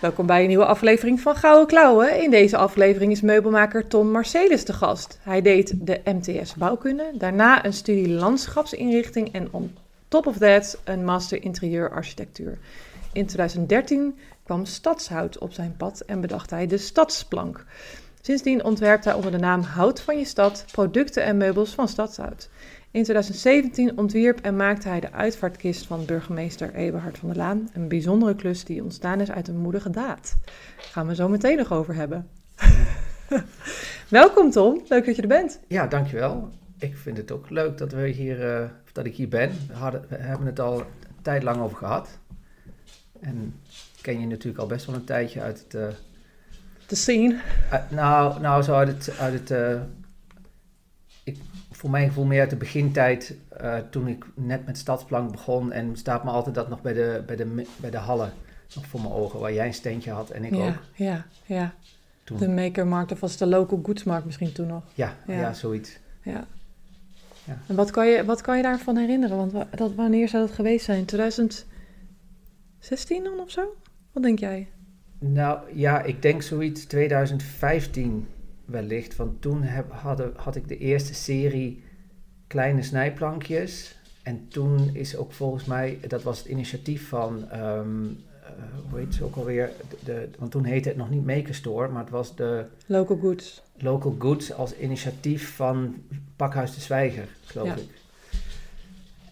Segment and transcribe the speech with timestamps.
[0.00, 2.22] Welkom bij een nieuwe aflevering van Gouden Klauwen.
[2.22, 5.18] In deze aflevering is meubelmaker Tom Marcelis de gast.
[5.22, 9.76] Hij deed de MTS bouwkunde, daarna een studie landschapsinrichting en on
[10.08, 12.58] top of that een master interieurarchitectuur.
[13.12, 17.64] In 2013 kwam Stadshout op zijn pad en bedacht hij de Stadsplank.
[18.20, 22.48] Sindsdien ontwerpt hij onder de naam Hout van je stad producten en meubels van Stadshout.
[22.90, 27.70] In 2017 ontwierp en maakte hij de uitvaartkist van burgemeester Eberhard van der Laan.
[27.72, 30.36] Een bijzondere klus die ontstaan is uit een moedige daad.
[30.76, 32.28] Daar gaan we zo meteen nog over hebben.
[34.08, 35.60] Welkom Tom, leuk dat je er bent.
[35.66, 36.50] Ja, dankjewel.
[36.78, 39.50] Ik vind het ook leuk dat, we hier, uh, dat ik hier ben.
[39.68, 40.86] We, hadden, we hebben het al een
[41.22, 42.18] tijd lang over gehad.
[43.20, 43.54] En
[44.00, 45.74] ken je natuurlijk al best wel een tijdje uit het...
[45.74, 45.88] Uh,
[46.86, 47.40] de scene?
[47.90, 49.18] Nou, nou, zo uit het...
[49.18, 49.80] Uit het ik,
[51.78, 55.72] voor mijn gevoel meer uit de begintijd, uh, toen ik net met Stadsplank begon.
[55.72, 58.32] En staat me altijd dat nog bij de, bij de, bij de hallen
[58.74, 60.74] nog voor mijn ogen, waar jij een steentje had en ik ja, ook.
[60.94, 61.74] Ja, ja.
[62.24, 62.38] Toen.
[62.38, 64.82] De makermarkt, of was het de local goodsmarkt misschien toen nog?
[64.94, 65.34] Ja, ja.
[65.34, 65.98] ja zoiets.
[66.22, 66.46] Ja.
[67.44, 67.58] ja.
[67.66, 69.36] En wat kan, je, wat kan je daarvan herinneren?
[69.36, 71.04] Want dat, wanneer zou dat geweest zijn?
[71.04, 71.64] 2016
[73.24, 73.76] dan of zo?
[74.12, 74.68] Wat denk jij?
[75.18, 78.28] Nou ja, ik denk zoiets 2015
[78.68, 79.16] wellicht.
[79.16, 81.82] Want toen heb, hadden, had ik de eerste serie
[82.46, 83.96] kleine snijplankjes.
[84.22, 88.48] En toen is ook volgens mij, dat was het initiatief van, um, uh,
[88.90, 89.70] hoe heet ze ook alweer?
[89.88, 92.64] De, de, want toen heette het nog niet Maker Store, maar het was de...
[92.86, 93.62] Local Goods.
[93.76, 95.94] Local Goods als initiatief van
[96.36, 97.74] Pakhuis de Zwijger, geloof ja.
[97.74, 97.88] ik.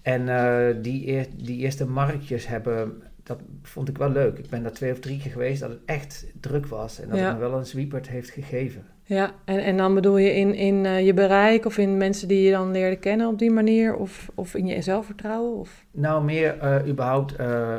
[0.02, 4.38] En uh, die, die eerste marktjes hebben dat vond ik wel leuk.
[4.38, 7.18] Ik ben daar twee of drie keer geweest dat het echt druk was en dat
[7.18, 7.24] ja.
[7.24, 8.86] het me wel een zwiepert heeft gegeven.
[9.08, 12.42] Ja, en, en dan bedoel je in, in uh, je bereik of in mensen die
[12.42, 15.58] je dan leerde kennen op die manier of, of in je zelfvertrouwen?
[15.58, 15.84] Of?
[15.90, 17.78] Nou, meer uh, überhaupt uh,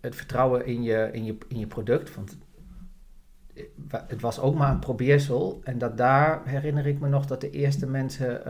[0.00, 2.14] het vertrouwen in je, in, je, in je product.
[2.14, 2.36] Want
[3.90, 7.50] het was ook maar een probeersel en dat daar herinner ik me nog dat de
[7.50, 8.40] eerste mensen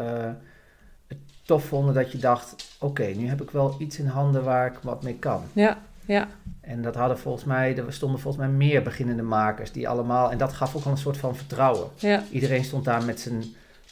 [1.06, 4.44] het tof vonden dat je dacht, oké, okay, nu heb ik wel iets in handen
[4.44, 5.42] waar ik wat mee kan.
[5.52, 6.28] Ja, ja.
[6.60, 10.38] En dat hadden volgens mij, er stonden volgens mij meer beginnende makers die allemaal, en
[10.38, 11.88] dat gaf ook al een soort van vertrouwen.
[11.96, 12.22] Ja.
[12.30, 13.44] Iedereen stond daar met zijn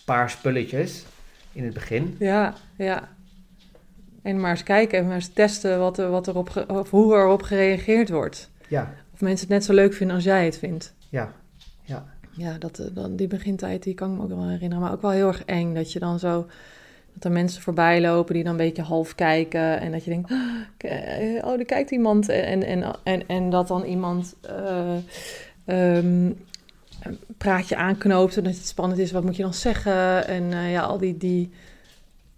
[0.04, 1.04] paar spulletjes
[1.53, 2.16] in het begin.
[2.19, 3.09] Ja, ja.
[4.22, 7.15] En maar eens kijken en maar eens testen wat er, wat er op, of hoe
[7.15, 8.50] er op gereageerd wordt.
[8.69, 8.94] Ja.
[9.12, 10.94] Of mensen het net zo leuk vinden als jij het vindt.
[11.09, 11.32] Ja,
[11.82, 12.04] ja.
[12.31, 14.84] Ja, dat, dan, die begintijd die kan ik me ook wel herinneren.
[14.84, 16.47] Maar ook wel heel erg eng dat je dan zo
[17.20, 19.81] dat er mensen voorbij lopen die dan een beetje half kijken.
[19.81, 20.31] En dat je denkt,
[21.44, 22.28] oh, er kijkt iemand.
[22.28, 24.34] En, en, en, en dat dan iemand
[25.66, 26.38] uh, um,
[27.38, 28.36] praatje aanknoopt.
[28.36, 30.26] En dat het spannend is, wat moet je dan zeggen?
[30.26, 31.50] En uh, ja, al die, die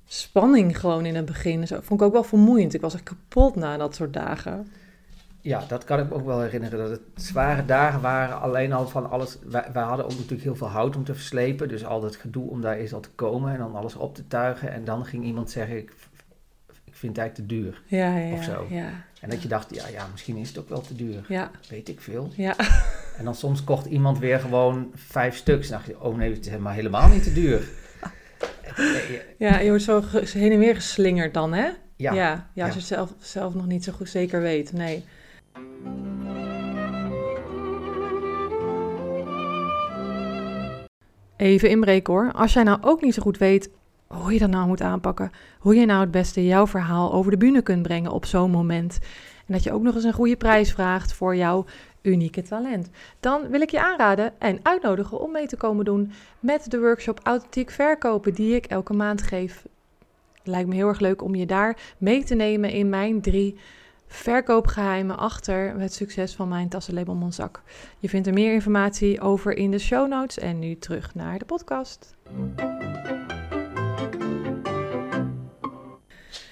[0.06, 1.66] spanning gewoon in het begin.
[1.66, 2.74] Zo, vond ik ook wel vermoeiend.
[2.74, 4.68] Ik was echt kapot na dat soort dagen.
[5.42, 6.78] Ja, dat kan ik me ook wel herinneren.
[6.78, 8.40] Dat het zware dagen waren.
[8.40, 9.38] Alleen al van alles.
[9.44, 11.68] Wij, wij, hadden ook natuurlijk heel veel hout om te verslepen.
[11.68, 13.52] Dus al dat gedoe om daar eens al te komen.
[13.52, 14.72] En dan alles op te tuigen.
[14.72, 15.92] En dan ging iemand zeggen: Ik,
[16.84, 17.82] ik vind het eigenlijk te duur.
[17.86, 18.66] Ja, ja, of zo.
[18.70, 18.90] Ja.
[19.20, 21.24] En dat je dacht: ja, ja, misschien is het ook wel te duur.
[21.28, 21.50] Ja.
[21.68, 22.30] Weet ik veel.
[22.36, 22.56] Ja.
[23.18, 25.66] En dan soms kocht iemand weer gewoon vijf stuks.
[25.66, 27.68] En dacht je: Oh nee, het is helemaal, helemaal niet te duur.
[29.38, 31.70] Ja, je wordt zo heen en weer geslingerd dan, hè?
[31.96, 32.12] Ja.
[32.12, 34.72] Ja, ja als je het zelf, zelf nog niet zo goed zeker weet.
[34.72, 35.04] Nee.
[41.36, 42.32] Even inbreken hoor.
[42.32, 43.70] Als jij nou ook niet zo goed weet
[44.06, 47.36] hoe je dat nou moet aanpakken, hoe je nou het beste jouw verhaal over de
[47.36, 48.98] bühne kunt brengen op zo'n moment.
[49.46, 51.64] En dat je ook nog eens een goede prijs vraagt voor jouw
[52.02, 52.90] unieke talent.
[53.20, 57.20] Dan wil ik je aanraden en uitnodigen om mee te komen doen met de workshop
[57.22, 59.66] Authentiek Verkopen die ik elke maand geef.
[60.44, 63.58] Lijkt me heel erg leuk om je daar mee te nemen in mijn drie
[64.12, 67.62] verkoopgeheimen achter het succes van mijn tassenlabel Monzak.
[67.98, 71.44] Je vindt er meer informatie over in de show notes en nu terug naar de
[71.44, 72.16] podcast.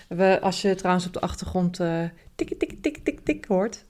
[0.09, 2.05] We, als je trouwens op de achtergrond uh,
[2.35, 3.85] tik, tik, tik, tik, tik hoort,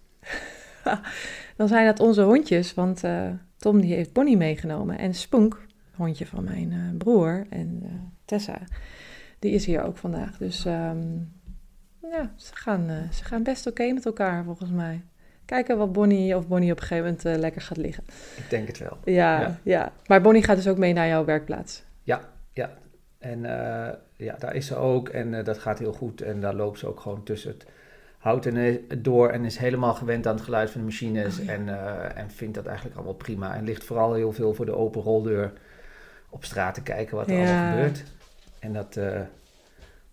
[1.56, 5.62] dan zijn dat onze hondjes, want uh, Tom die heeft Bonnie meegenomen en Spook,
[5.96, 7.82] hondje van mijn uh, broer en
[8.24, 8.58] Tessa,
[9.38, 10.36] die is hier ook vandaag.
[10.36, 11.32] Dus um,
[12.10, 15.04] ja, ze gaan, uh, ze gaan best oké okay met elkaar volgens mij.
[15.44, 18.04] Kijken wat Bonnie of Bonnie op een gegeven moment eh, lekker gaat liggen.
[18.36, 18.98] Ik denk het wel.
[19.04, 19.58] Ja, Ja.
[19.62, 21.82] ja, Maar Bonnie gaat dus ook mee naar jouw werkplaats.
[23.20, 26.20] En eh, ja, daar is ze ook en eh, dat gaat heel goed.
[26.22, 27.66] En daar loopt ze ook gewoon tussen het
[28.18, 31.38] hout en eh, door en is helemaal gewend aan het geluid van de machines.
[31.38, 31.52] Oh, ja.
[31.52, 33.54] en, eh, en vindt dat eigenlijk allemaal prima.
[33.54, 35.52] En ligt vooral heel veel voor de open roldeur
[36.30, 37.40] op straat te kijken wat er Ja.
[37.40, 38.04] allemaal gebeurt.
[38.58, 39.04] En dat, eh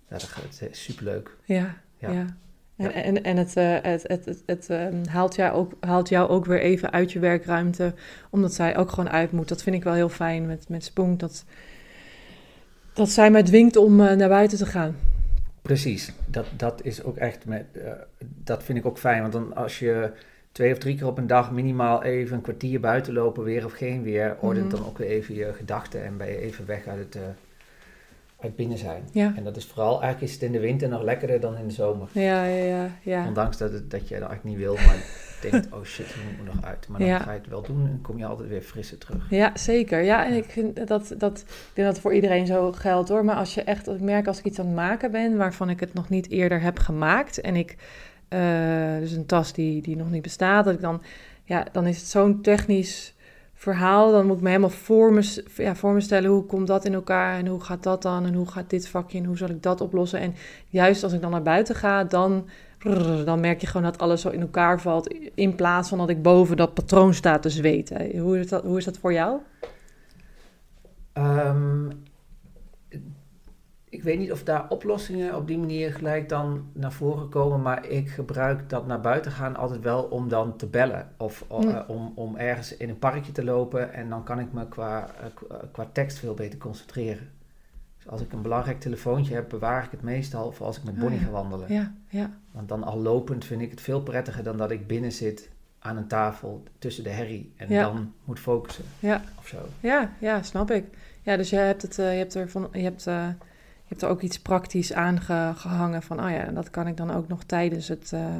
[0.09, 1.35] ja, dat het superleuk.
[1.45, 2.11] Ja, ja.
[2.11, 2.25] Ja.
[2.77, 2.91] En, Ja.
[2.91, 6.45] en, en het, eh, het, het, het, het, ehm, haalt, jou ook, haalt jou ook
[6.45, 7.93] weer even uit je werkruimte,
[8.29, 9.47] omdat zij ook gewoon uit moet.
[9.47, 11.45] Dat vind ik wel heel fijn met, met Spoon, dat,
[12.93, 14.95] dat zij mij dwingt om eh, naar buiten te gaan.
[15.61, 19.21] Precies, dat, dat is ook echt, met, eh, dat vind ik ook fijn.
[19.21, 20.11] Want dan als je
[20.51, 23.73] twee of drie keer op een dag minimaal even een kwartier buiten lopen, weer of
[23.73, 24.75] geen weer, ordent Mhm.
[24.75, 27.23] dan ook weer even je gedachten en ben je even weg uit het,
[28.55, 29.03] binnen zijn.
[29.11, 31.67] Ja, En dat is vooral, eigenlijk is het in de winter nog lekkerder dan in
[31.67, 32.07] de zomer.
[32.11, 32.89] ja, ja, ja.
[33.01, 33.27] ja.
[33.27, 34.95] Ondanks dat, het, dat je dat eigenlijk niet wil, maar
[35.51, 36.87] denkt, oh shit, we moeten nog uit.
[36.87, 37.19] Maar dan Ja.
[37.19, 39.29] ga je het wel doen en kom je altijd weer frisser terug.
[39.29, 40.01] Ja, zeker.
[40.01, 43.25] Ja, en ik vind dat, dat, ik denk dat het voor iedereen zo geldt hoor.
[43.25, 45.79] Maar als je echt, ik merk als ik iets aan het maken ben waarvan ik
[45.79, 47.41] het nog niet eerder heb gemaakt.
[47.41, 47.75] En ik,
[48.27, 51.01] eh, dus een tas die, die nog niet bestaat, dat ik dan,
[51.43, 53.15] ja, dan is het zo'n technisch
[53.73, 54.11] verhaal.
[54.11, 56.93] Dan moet ik me helemaal voor me, ja, voor me stellen hoe komt dat in
[56.93, 59.63] elkaar en hoe gaat dat dan en hoe gaat dit vakje en hoe zal ik
[59.63, 60.19] dat oplossen.
[60.19, 60.35] En
[60.69, 62.47] juist als ik dan naar buiten ga, dan,
[63.25, 65.15] dan merk je gewoon dat alles zo in elkaar valt.
[65.35, 68.19] In plaats van dat ik boven dat patroon sta te zweten.
[68.19, 69.37] Hoe is dat, hoe is dat voor jou?
[71.13, 71.89] Ehm,
[73.97, 77.87] ik weet niet of daar oplossingen op die manier gelijk dan naar voren komen, maar
[77.87, 82.11] ik gebruik dat naar buiten gaan altijd wel om dan te bellen of eh, om,
[82.15, 85.59] om ergens in een parkje te lopen en dan kan ik me qua, eh, qua,
[85.71, 87.29] qua tekst veel beter concentreren.
[87.97, 90.93] Dus als ik een belangrijk telefoontje heb, bewaar ik het meestal voor als ik met
[90.93, 91.25] Ah, Bonnie ja.
[91.25, 91.73] ga wandelen.
[91.73, 95.11] Ja, ja, Want dan al lopend vind ik het veel prettiger dan dat ik binnen
[95.11, 95.49] zit
[95.79, 97.81] aan een tafel tussen de herrie en Ja.
[97.83, 99.57] dan moet focussen ja, of zo.
[99.79, 100.85] ja, ja, snap ik.
[101.21, 103.27] Ja, dus je hebt, het, eh, je hebt, er, van, je hebt, eh,
[103.87, 106.97] je hebt er ook iets praktisch aan ge- gehangen van, oh ja, dat kan ik
[106.97, 108.35] dan ook nog tijdens het eh,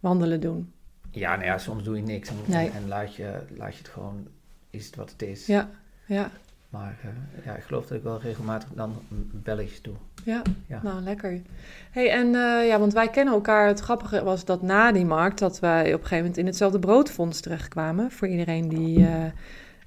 [0.00, 0.72] wandelen doen.
[1.10, 2.66] Ja, nou ja, soms doe je niks en, Nee.
[2.70, 4.26] en, en laat, je, laat je het gewoon,
[4.70, 5.46] is het wat het is.
[5.46, 5.68] Ja,
[6.06, 6.30] ja,
[6.68, 8.94] Maar eh, ja, ik geloof dat ik wel regelmatig dan
[9.32, 9.94] belletjes doe.
[10.24, 10.80] ja, Ja.
[10.82, 11.42] nou lekker.
[11.90, 13.66] hey, en eh, ja, want wij kennen elkaar.
[13.66, 16.78] Het grappige was dat na die markt, dat wij op een gegeven moment in hetzelfde
[16.78, 18.10] broodfonds terechtkwamen.
[18.10, 19.24] Voor iedereen die, eh,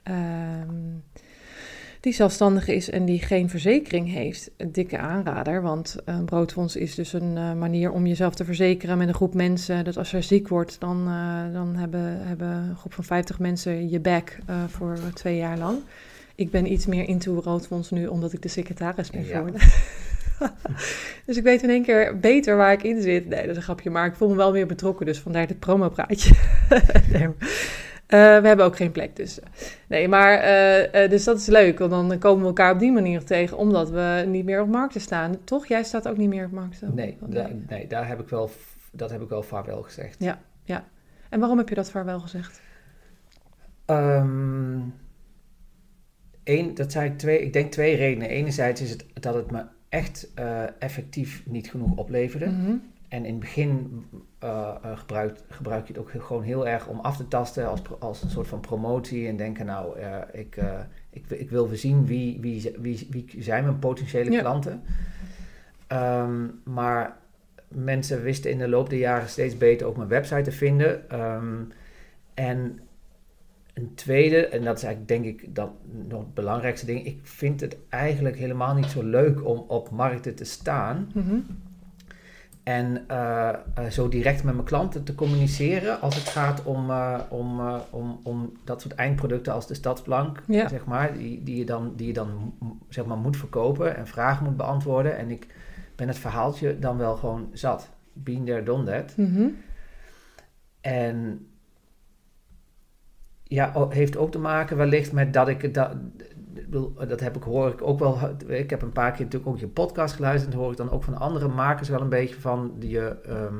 [0.03, 0.75] ehm,
[2.01, 4.51] die zelfstandig is en die geen verzekering heeft.
[4.57, 8.97] Een dikke aanrader, want een broodfonds is dus een eh, manier om jezelf te verzekeren
[8.97, 9.83] met een groep mensen.
[9.83, 13.89] Dat als je ziek wordt, dan, eh, dan hebben, hebben een groep van 50 mensen
[13.89, 15.77] je back eh, voor twee jaar lang.
[16.35, 19.35] Ik ben iets meer into broodfonds nu, omdat ik de secretaris ben Ja.
[19.35, 19.61] geworden.
[21.25, 23.27] dus ik weet in één keer beter waar ik in zit.
[23.27, 25.59] Nee, dat is een grapje, maar ik voel me wel meer betrokken, dus vandaar dit
[25.59, 26.33] promopraatje.
[27.11, 27.47] nee, maar, eh,
[28.17, 29.39] we hebben ook geen plek, dus.
[29.87, 32.91] Nee, maar eh, eh, dus dat is leuk, want dan komen we elkaar op die
[32.91, 35.43] manier tegen, omdat we niet meer op markten staan.
[35.43, 35.65] Toch?
[35.67, 36.95] Jij staat ook niet meer op markten?
[36.95, 38.49] Nee, da- nee daar heb ik wel,
[38.91, 40.15] dat heb ik wel vaarwel gezegd.
[40.19, 40.39] Ja.
[41.29, 42.61] En waarom heb je dat vaarwel gezegd?
[43.85, 44.79] Ehm,
[46.43, 48.29] één, dat zijn twee, ik denk twee redenen.
[48.29, 52.45] Enerzijds is het dat het me echt eh, effectief niet genoeg opleverde.
[52.45, 52.75] Mhm.
[53.11, 54.03] En in het begin
[54.39, 58.23] eh, gebruik, gebruik je het ook gewoon heel erg om af te tasten als, als
[58.23, 59.27] een soort van promotie.
[59.27, 60.57] En denken, nou, eh, ik,
[61.09, 64.39] ik, ik wil zien wie, wie, wie, wie zijn mijn potentiële Ja.
[64.39, 64.81] klanten.
[65.87, 67.17] Ehm, maar
[67.67, 71.09] mensen wisten in de loop der jaren steeds beter ook mijn website te vinden.
[71.09, 71.55] Ehm,
[72.33, 72.79] en
[73.73, 75.71] een tweede, en dat is eigenlijk denk ik dan
[76.07, 77.05] nog het belangrijkste ding.
[77.05, 81.11] Ik vind het eigenlijk helemaal niet zo leuk om op markten te staan.
[81.13, 81.39] Mhm.
[82.63, 87.19] En eh, eh, zo direct met mijn klanten te communiceren als het gaat om, eh,
[87.29, 90.67] om, om, om dat soort eindproducten als de stadsplank, Ja.
[90.67, 92.53] zeg maar, die, die je dan, die je dan
[92.89, 95.17] zeg maar, moet verkopen en vragen moet beantwoorden.
[95.17, 95.47] En ik
[95.95, 97.89] ben het verhaaltje dan wel gewoon zat.
[98.13, 99.17] Been there, done that.
[99.17, 99.47] Mhm.
[100.81, 101.45] En
[103.43, 105.95] ja, heeft ook te maken wellicht met dat ik het dat,
[107.07, 108.17] dat heb ik hoor ik ook wel.
[108.47, 110.53] Ik heb een paar keer natuurlijk ook je podcast geluisterd.
[110.53, 113.55] En hoor ik dan ook van andere makers wel een beetje van die ehm,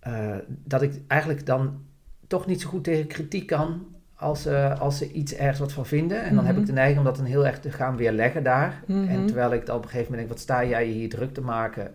[0.00, 1.80] eh, dat ik eigenlijk dan
[2.26, 5.86] toch niet zo goed tegen kritiek kan als, eh, als ze iets ergens wat van
[5.86, 6.22] vinden.
[6.22, 6.60] En dan heb Mhm.
[6.60, 8.82] ik de neiging om dat dan heel erg te gaan weerleggen daar.
[8.86, 9.08] Mhm.
[9.08, 11.40] En terwijl ik dan op een gegeven moment denk, wat sta jij hier druk te
[11.40, 11.94] maken?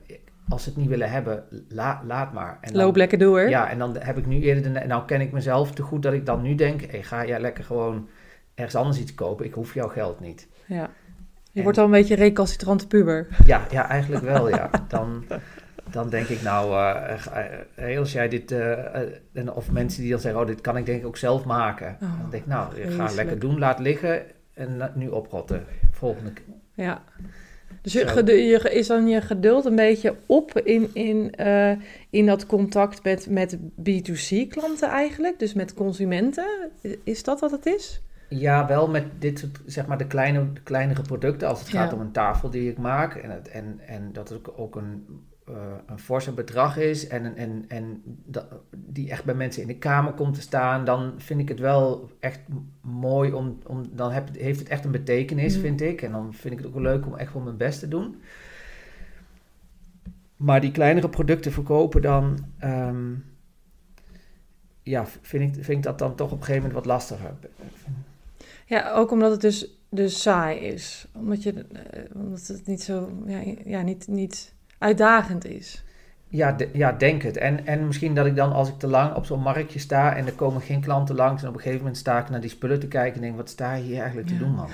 [0.49, 2.57] Als ze het niet willen hebben, la- laat maar.
[2.61, 3.49] En dan- Loop lekker door.
[3.49, 6.13] ja, en dan heb ik nu eerder, de, nou ken ik mezelf te goed dat
[6.13, 8.07] ik dan nu denk, hey, ga jij lekker gewoon
[8.55, 10.47] ergens anders iets kopen, ik hoef jouw geld niet.
[10.65, 10.89] Ja.
[11.51, 13.27] Je En- wordt al een beetje recalcitrante puber.
[13.45, 14.69] Ja, ja eigenlijk wel, ja.
[14.87, 15.25] Dan,
[15.91, 17.25] dan denk ik nou, uh,
[17.79, 18.77] uh, als jij dit, uh,
[19.53, 21.97] of mensen die dan zeggen, oh, dit kan ik denk ik ook zelf maken.
[22.01, 24.21] Oh, dan denk ik, nou, ga lekker doen, laat liggen
[24.53, 25.65] en nu oprotten.
[25.91, 26.43] Volgende keer.
[26.73, 27.03] Ja.
[27.81, 31.35] Dus je, je, is dan je geduld een beetje op in, in,
[32.09, 35.39] in dat contact met, met B2C-klanten eigenlijk?
[35.39, 36.71] Dus met consumenten?
[37.03, 38.01] Is dat wat het is?
[38.29, 41.47] Ja, wel met dit soort, zeg maar, de, kleine, de kleinere producten.
[41.47, 43.15] Als het gaat om een tafel die ik maak.
[43.15, 45.05] En, het, en, en dat het ook een,
[45.49, 45.55] uh,
[45.85, 47.07] een forse bedrag is.
[47.07, 50.85] En, en, en dat, die echt bij mensen in de kamer komt te staan.
[50.85, 52.39] Dan vind ik het wel echt
[52.81, 53.59] mooi om.
[53.65, 55.61] om dan heb, heeft het echt een betekenis, mhm.
[55.61, 56.01] vind ik.
[56.01, 58.21] En dan vind ik het ook leuk om echt wel mijn best te doen.
[60.35, 62.37] Maar die kleinere producten verkopen dan.
[62.63, 63.23] Um,
[64.85, 67.33] ja, vind ik, vind ik dat dan toch op een gegeven moment wat lastiger.
[68.65, 71.07] Ja, ook omdat het dus, dus saai is.
[71.13, 75.83] Omdat, je, uh, omdat het niet zo, ja, ja niet, niet uitdagend is.
[76.27, 77.37] Ja, ja, denk het.
[77.37, 80.25] En, en misschien dat ik dan als ik te lang op zo'n marktje sta en
[80.25, 82.79] er komen geen klanten langs en op een gegeven moment sta ik naar die spullen
[82.79, 84.69] te kijken en denk, wat sta je hier eigenlijk te doen man?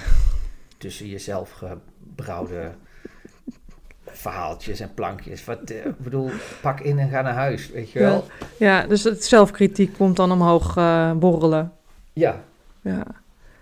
[0.78, 2.72] Tussen jezelf gebrouwde
[4.06, 5.46] verhaaltjes en plankjes.
[5.46, 6.30] Wat, uh, ik bedoel,
[6.62, 8.26] pak in en ga naar huis, weet je wel?
[8.58, 11.72] Ja, dus het zelfkritiek komt dan omhoog uh, borrelen.
[12.14, 12.44] Ja.
[12.82, 13.21] Ja.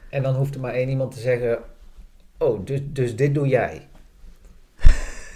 [0.09, 1.59] En dan hoeft er maar één iemand te zeggen:
[2.37, 3.87] Oh, dus, dus dit doe jij.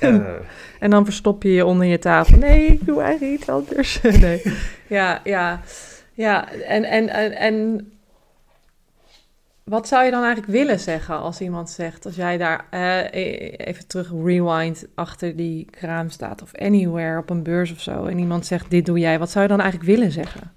[0.02, 0.26] uh.
[0.80, 2.38] En dan verstop je je onder je tafel.
[2.38, 4.02] Nee, ik doe eigenlijk iets anders.
[4.22, 4.42] nee.
[4.88, 5.62] Ja, ja.
[6.14, 7.88] Ja, en, en, en, en
[9.64, 13.12] wat zou je dan eigenlijk willen zeggen als iemand zegt, als jij daar uh,
[13.68, 18.20] even terug rewind achter die kraam staat of anywhere op een beurs of zo en
[18.20, 20.52] iemand zegt dit doe jij, wat zou je dan eigenlijk willen zeggen?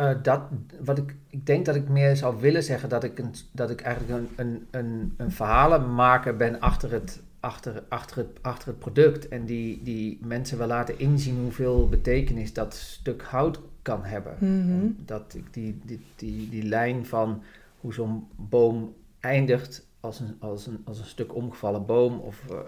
[0.00, 0.40] Uh, dat,
[0.80, 3.80] wat ik, ik denk dat ik meer zou willen zeggen dat ik, een, dat ik
[3.80, 9.28] eigenlijk een, een, een, een verhalenmaker ben achter het, achter, achter, het, achter het product.
[9.28, 14.36] En die, die mensen wil laten inzien hoeveel betekenis dat stuk hout kan hebben.
[14.38, 14.86] Mhm.
[15.04, 17.42] Dat ik die, die, die, die lijn van
[17.80, 22.58] hoe zo'n boom eindigt als een, als, een, als een stuk omgevallen boom of uh,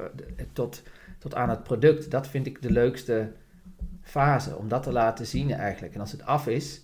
[0.52, 0.82] tot,
[1.18, 3.32] tot aan het product, dat vind ik de leukste
[4.02, 5.94] fase om dat te laten zien eigenlijk.
[5.94, 6.82] En als het af is,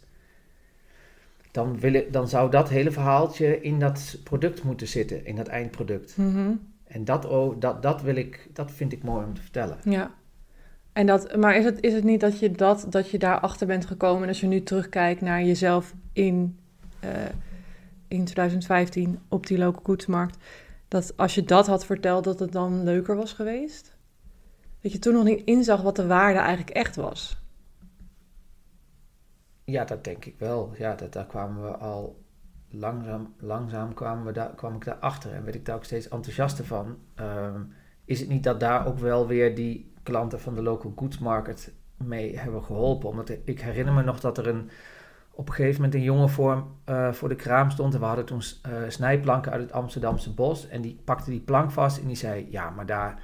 [1.51, 5.47] dan, wil ik, dan zou dat hele verhaaltje in dat product moeten zitten, in dat
[5.47, 6.17] eindproduct.
[6.17, 6.53] Mhm.
[6.85, 9.79] En dat, oh, dat, dat, wil ik, dat vind ik mooi om te vertellen.
[9.83, 10.11] Ja.
[10.93, 13.87] En dat, maar is het, is het niet dat je, dat, dat je daarachter bent
[13.87, 16.59] gekomen en als je nu terugkijkt naar jezelf in,
[17.05, 17.11] uh,
[18.09, 20.37] in 2015 op die local goodsmarkt,
[20.89, 23.97] dat als je dat had verteld, dat het dan leuker was geweest?
[24.81, 27.39] Dat je toen nog niet inzag wat de waarde eigenlijk echt was?
[29.71, 30.73] Ja, dat denk ik wel.
[30.79, 32.25] Ja, dat, daar kwamen we al
[32.71, 36.65] langzaam, langzaam kwamen we daar, kwam ik daarachter en werd ik daar ook steeds enthousiaster
[36.65, 36.99] van.
[37.15, 37.61] Ehm,
[38.05, 41.73] is het niet dat daar ook wel weer die klanten van de local goods market
[41.97, 43.09] mee hebben geholpen?
[43.09, 44.71] Omdat ik herinner me nog dat er een,
[45.31, 48.25] op een gegeven moment een jongen voor, uh, voor de kraam stond en we hadden
[48.25, 52.17] toen uh, snijplanken uit het Amsterdamse bos en die pakte die plank vast en die
[52.17, 53.23] zei, ja, maar daar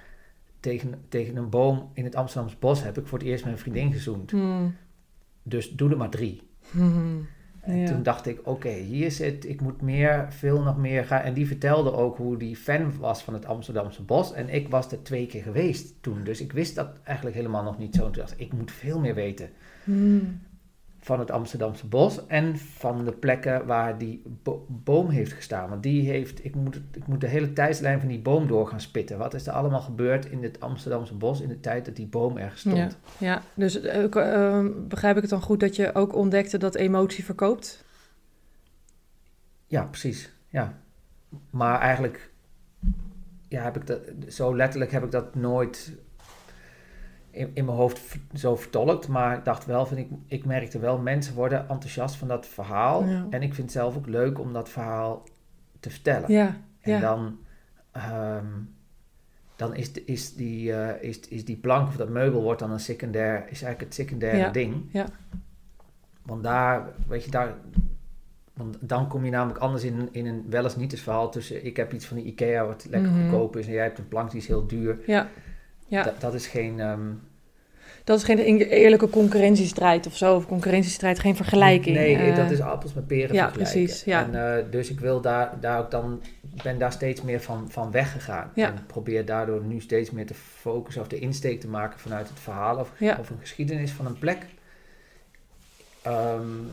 [0.61, 3.93] tegen, tegen een boom in het Amsterdamse bos heb ik voor het eerst mijn vriendin
[3.93, 4.31] gezoend.
[4.31, 4.77] Hmm.
[5.45, 6.43] Dus doe er maar drie.
[6.71, 7.27] Hmm.
[7.65, 11.21] En toen dacht ik, oké, hier zit, ik moet meer, veel nog meer gaan.
[11.21, 14.33] En die vertelde ook hoe die fan was van het Amsterdamse bos.
[14.33, 16.25] En ik was er twee keer geweest toen.
[16.25, 18.03] Dus ik wist dat eigenlijk helemaal nog niet zo.
[18.03, 19.51] toen dacht ik, ik moet veel meer weten.
[19.85, 20.41] Hmm
[21.05, 24.23] van het Amsterdamse bos en van de plekken waar die
[24.69, 25.69] boom heeft gestaan.
[25.69, 28.81] Want die heeft, ik moet, ik moet de hele tijdslijn van die boom door gaan
[28.81, 29.19] spitten.
[29.19, 32.37] Wat is er allemaal gebeurd in het Amsterdamse bos in de tijd dat die boom
[32.37, 32.77] ergens stond?
[32.77, 33.43] Ja, ja.
[33.55, 37.85] dus uh, begrijp ik het dan goed dat je ook ontdekte dat emotie verkoopt?
[39.67, 40.33] Ja, precies.
[40.49, 40.79] Ja.
[41.51, 42.31] Maar eigenlijk
[43.49, 45.93] ja, heb ik dat, zo letterlijk heb ik dat nooit
[47.35, 49.09] in, in mijn hoofd zo vertolkt.
[49.09, 53.03] Maar ik dacht wel, van, ik, ik merkte wel, mensen worden enthousiast van dat verhaal.
[53.31, 55.23] En ik vind het zelf ook leuk om dat verhaal
[55.81, 56.33] te vertellen.
[56.33, 57.39] Ja, en dan,
[57.97, 58.75] um,
[59.57, 62.81] dan is, is, die, uh, is, is die plank of dat meubel wordt dan een
[62.81, 64.89] secundair, is eigenlijk het secundaire ding.
[64.93, 65.07] Ja.
[66.23, 67.55] Want daar, weet je, daar,
[68.55, 71.65] want dan kom je namelijk anders in, in een wel eens niet het verhaal tussen
[71.65, 74.09] ik heb iets van de IKEA wat lekker mm goedkoop is en jij hebt een
[74.09, 74.99] plank die is heel duur.
[75.07, 75.29] Ja.
[75.95, 76.03] Ja.
[76.03, 76.81] Dat, dat is geen...
[76.81, 77.11] Ehm,
[78.05, 81.97] dat is geen eerlijke concurrentiestrijd of zo, of concurrentiestrijd, geen vergelijking.
[81.97, 85.21] Nee, uh, dat is appels met peren ja, Precies, ja, En, uh, dus ik wil
[85.21, 86.23] daar, daar ook dan,
[86.63, 88.51] ben daar steeds meer van, van weggegaan.
[88.55, 88.67] Ja.
[88.67, 92.41] En probeer daardoor nu steeds meer te focussen of de insteek te maken vanuit het
[92.41, 93.17] verhaal of, ja.
[93.21, 94.47] of een geschiedenis van een plek.
[96.07, 96.71] Um,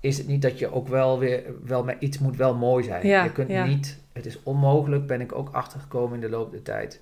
[0.00, 3.06] is het niet dat je ook wel weer, wel met iets moet wel mooi zijn.
[3.06, 7.00] Je kunt niet, het is onmogelijk, ben ik ook achtergekomen in de loop der tijd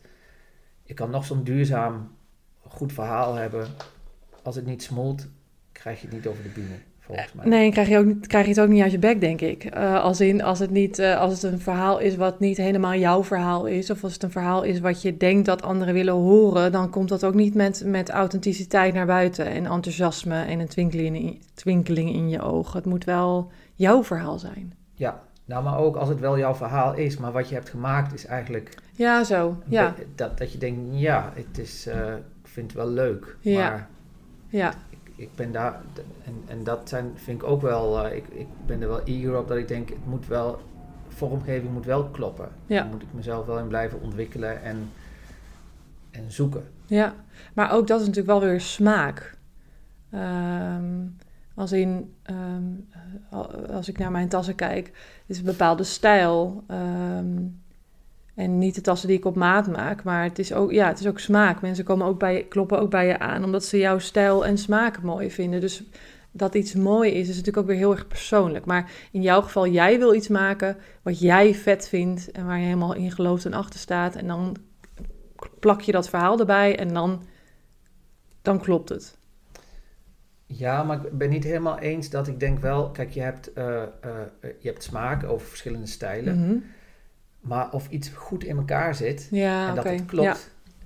[0.88, 2.11] je kan nog zo'n duurzaam,
[2.68, 3.66] goed verhaal hebben.
[4.42, 5.28] Als het niet smolt,
[5.73, 6.75] krijg je het niet over de bühne.
[6.99, 7.47] Volgens mij.
[7.47, 9.64] Nee, krijg je, ook, niet- krijg je het ook niet uit je bek, denk ik.
[9.64, 12.95] Eh, als, in, als, het niet, eh, als het een verhaal is wat niet helemaal
[12.95, 13.90] jouw verhaal is...
[13.90, 16.73] of als het een verhaal is wat je denkt dat anderen willen horen...
[16.73, 19.47] dan komt dat ook niet met, met authenticiteit naar buiten...
[19.47, 22.76] en enthousiasme en een twinkeling in, twinkeling in je ogen.
[22.76, 24.73] Het moet wel jouw verhaal zijn.
[24.95, 28.14] Ja, nou maar ook als het wel jouw verhaal is, maar wat je hebt gemaakt
[28.14, 29.62] is eigenlijk Ja, zo.
[29.66, 33.36] Ja, dat, dat je denkt, ja, het is, eh, ik vind het wel leuk.
[33.40, 33.70] Ja.
[33.70, 33.88] Maar
[34.48, 35.80] ja, ik, ik ben daar,
[36.24, 39.38] en, en dat zijn, vind ik ook wel, eh, ik, ik ben er wel eager
[39.38, 40.60] op dat ik denk, het moet wel,
[41.08, 42.48] vormgeving moet wel kloppen.
[42.66, 42.80] Ja.
[42.82, 44.90] Daar moet ik mezelf wel in blijven ontwikkelen en,
[46.10, 46.64] en zoeken.
[46.86, 47.14] ja.
[47.54, 49.36] Maar ook dat is natuurlijk wel weer smaak.
[50.10, 50.84] Ehm,
[51.58, 52.62] als in, ehm,
[53.30, 54.92] eh, als ik naar mijn tassen kijk,
[55.26, 56.64] is een bepaalde stijl.
[56.66, 57.36] ehm,
[58.34, 61.00] en niet de tassen die ik op maat maak, maar het is ook, ja, het
[61.00, 61.60] is ook smaak.
[61.60, 65.02] Mensen komen ook bij, kloppen ook bij je aan, omdat ze jouw stijl en smaak
[65.02, 65.60] mooi vinden.
[65.60, 65.82] Dus
[66.30, 68.64] dat iets mooi is, is natuurlijk ook weer heel erg persoonlijk.
[68.64, 72.64] Maar in jouw geval, jij wil iets maken wat jij vet vindt en waar je
[72.64, 74.16] helemaal in gelooft en achter staat.
[74.16, 74.56] En dan
[75.60, 77.22] plak je dat verhaal erbij en dan,
[78.42, 79.18] dan klopt het.
[80.50, 83.82] Ja, maar ik ben niet helemaal eens dat ik denk wel, kijk, je hebt, eh,
[83.82, 83.88] eh,
[84.40, 86.56] je hebt smaak over verschillende stijlen, Mhm.
[87.40, 90.36] maar of iets goed in elkaar zit Ja, en dat het klopt Ja,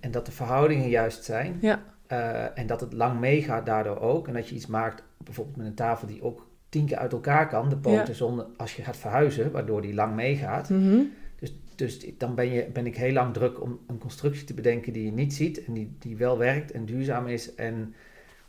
[0.00, 4.28] en dat de verhoudingen juist zijn, ja, Eh, en dat het lang meegaat daardoor ook.
[4.28, 7.49] En dat je iets maakt, bijvoorbeeld met een tafel die ook tien keer uit elkaar
[7.49, 10.69] kan, de poten, zonder als je gaat verhuizen, waardoor die lang meegaat.
[10.71, 10.99] Mhm.
[11.38, 14.92] Dus, dus dan ben, je, ben ik heel lang druk om een constructie te bedenken
[14.92, 17.54] die je niet ziet en die, die wel werkt en duurzaam is.
[17.54, 17.95] En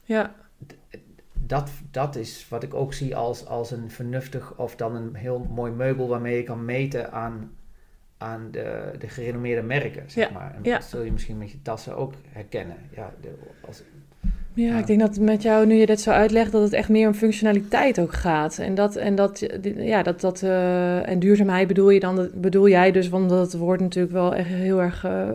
[0.03, 0.36] ja,
[1.48, 5.48] dat, dat is wat ik ook zie als, als een vernuftig of dan een heel
[5.54, 7.52] mooi meubel waarmee je kan meten aan,
[8.18, 10.54] aan de, de gerenommeerde merken, zeg Ja, maar.
[10.56, 10.78] En ja.
[10.78, 12.78] dat zul je misschien met je tassen ook herkennen.
[12.96, 13.30] Ja, de,
[13.68, 13.84] als,
[14.54, 14.80] Ja, Ja.
[14.80, 17.13] ik denk dat met jou, nu je dit zo uitlegt, dat het echt meer om
[17.13, 18.58] functionaliteit ook gaat.
[18.58, 22.70] En dat, en dat, ja, dat, dat, eh, en duurzaamheid bedoel je dan, dat bedoel
[22.70, 25.30] jij dus, want dat het woord natuurlijk wel echt heel erg eh,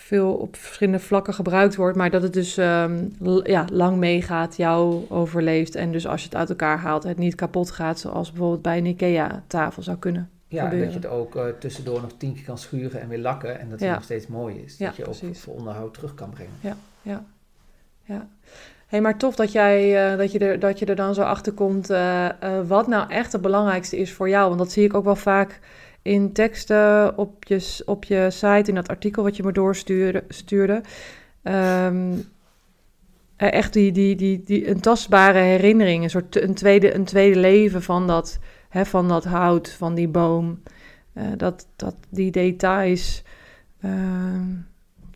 [0.00, 3.04] veel op verschillende vlakken gebruikt wordt, maar dat het dus ehm,
[3.42, 7.34] ja, lang meegaat, jou overleeft en dus als je het uit elkaar haalt, het niet
[7.34, 10.30] kapot gaat, zoals bijvoorbeeld bij een IKEA-tafel zou kunnen.
[10.48, 13.18] Ja, en dat je het ook eh, tussendoor nog tien keer kan schuren en weer
[13.18, 13.60] lakken.
[13.60, 13.94] En dat het Ja.
[13.94, 14.78] nog steeds mooi is.
[14.78, 15.40] Ja, dat je ook precies.
[15.40, 16.52] voor onderhoud terug kan brengen.
[16.60, 16.76] Ja.
[18.04, 18.26] ja.
[18.86, 21.52] Hey, maar tof dat, jij, eh, dat, je er, dat je er dan zo achter
[21.52, 22.28] komt eh,
[22.66, 24.46] wat nou echt het belangrijkste is voor jou.
[24.46, 25.60] Want dat zie ik ook wel vaak
[26.02, 30.24] in teksten op je, op je site, in dat artikel wat je me doorstuurde.
[30.28, 30.82] Stuurde.
[31.42, 32.12] Ehm,
[33.36, 37.38] eh, echt die, die, die, die, een tastbare herinnering, een soort een tweede, een tweede
[37.38, 40.62] leven van dat, hè, van dat hout, van die boom.
[41.12, 43.22] Eh, dat, dat die details,
[43.80, 44.46] ehm,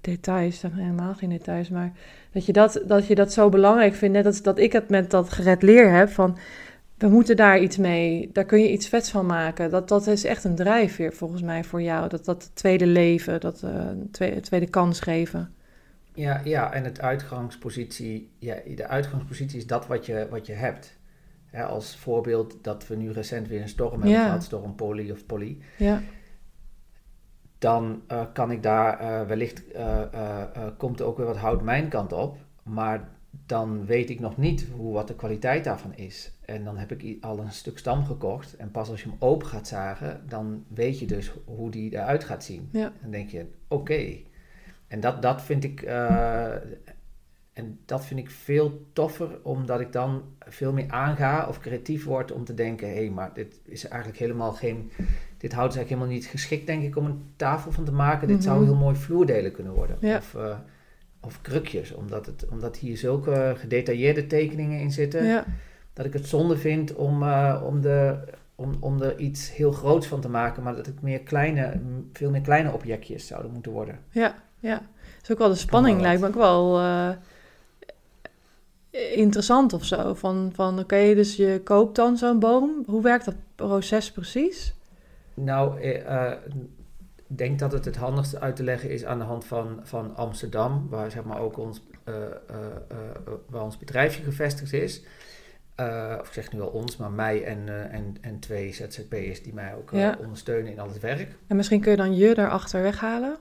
[0.01, 1.93] details, zijn helemaal geen details, maar
[2.33, 4.23] dat je dat, dat je dat zo belangrijk vindt.
[4.23, 6.39] Net dat ik het met dat gered leer heb van,
[7.03, 9.71] we moeten daar iets mee, daar kun je iets vets van maken.
[9.71, 12.09] Dat, dat is echt een drijfveer volgens mij voor jou.
[12.09, 15.55] Dat, dat tweede leven, dat eh, tweede, tweede kans geven.
[16.15, 21.01] Ja, ja, en het uitgangspositie, ja, de uitgangspositie is dat wat je, wat je hebt.
[21.69, 24.25] Als voorbeeld dat we nu recent weer een storm hebben Ja.
[24.25, 25.59] gehad, storm Polly of Polly.
[25.79, 26.03] Ja,
[27.59, 29.63] Dan eh, kan ik daar eh, wellicht,
[30.77, 32.37] komt er ook weer wat hout mijn kant op.
[32.63, 33.09] Maar
[33.47, 36.33] dan weet ik nog niet hoe, wat de kwaliteit daarvan is.
[36.45, 38.57] En dan heb ik al een stuk stam gekocht.
[38.57, 42.25] En pas als je hem open gaat zagen, dan weet je dus hoe die eruit
[42.25, 42.69] gaat zien.
[42.73, 44.17] ja, Dan denk je, oké.
[44.87, 45.83] En dat, dat vind ik.
[45.83, 46.55] eh,
[47.53, 52.33] en dat vind ik veel toffer, omdat ik dan veel meer aanga of creatief word
[52.33, 54.91] om te denken: hé, hey, maar dit is eigenlijk helemaal geen.
[55.39, 58.29] Dit hout is eigenlijk helemaal niet geschikt, denk ik, om een tafel van te maken.
[58.29, 58.65] Dit zou Mhm.
[58.67, 59.97] heel mooi vloerdelen kunnen worden.
[60.01, 60.17] Ja.
[60.17, 60.59] Of, eh,
[61.21, 65.25] of krukjes, omdat, het, omdat hier zulke gedetailleerde tekeningen in zitten.
[65.25, 65.45] ja,
[65.93, 68.19] Dat ik het zonde vind om, eh, om, de,
[68.55, 71.81] om, om er iets heel groots van te maken, maar dat het meer kleine,
[72.13, 73.99] veel meer kleine objectjes zouden moeten worden.
[74.11, 74.75] ja, ja.
[74.75, 77.11] Dat is ook wel de spanning, lijkt me ook wel eh,
[79.19, 80.15] interessant of zo.
[80.15, 82.83] Van, van oké, dus je koopt dan zo'n boom.
[82.87, 84.75] Hoe werkt dat proces precies?
[85.35, 86.33] Nou, eh,
[87.29, 90.17] ik denk dat het het handigste uit te leggen is aan de hand van, van
[90.17, 91.83] Amsterdam, waar zeg maar ook ons,
[93.49, 95.03] waar ons bedrijfje gevestigd is.
[95.75, 99.43] Eh, of ik zeg nu al ons, maar mij en, eh, en, en twee ZZP'ers
[99.43, 100.17] die mij ook eh, Ja.
[100.21, 101.37] ondersteunen in al het werk.
[101.47, 103.37] En misschien kun je dan je daarachter weghalen?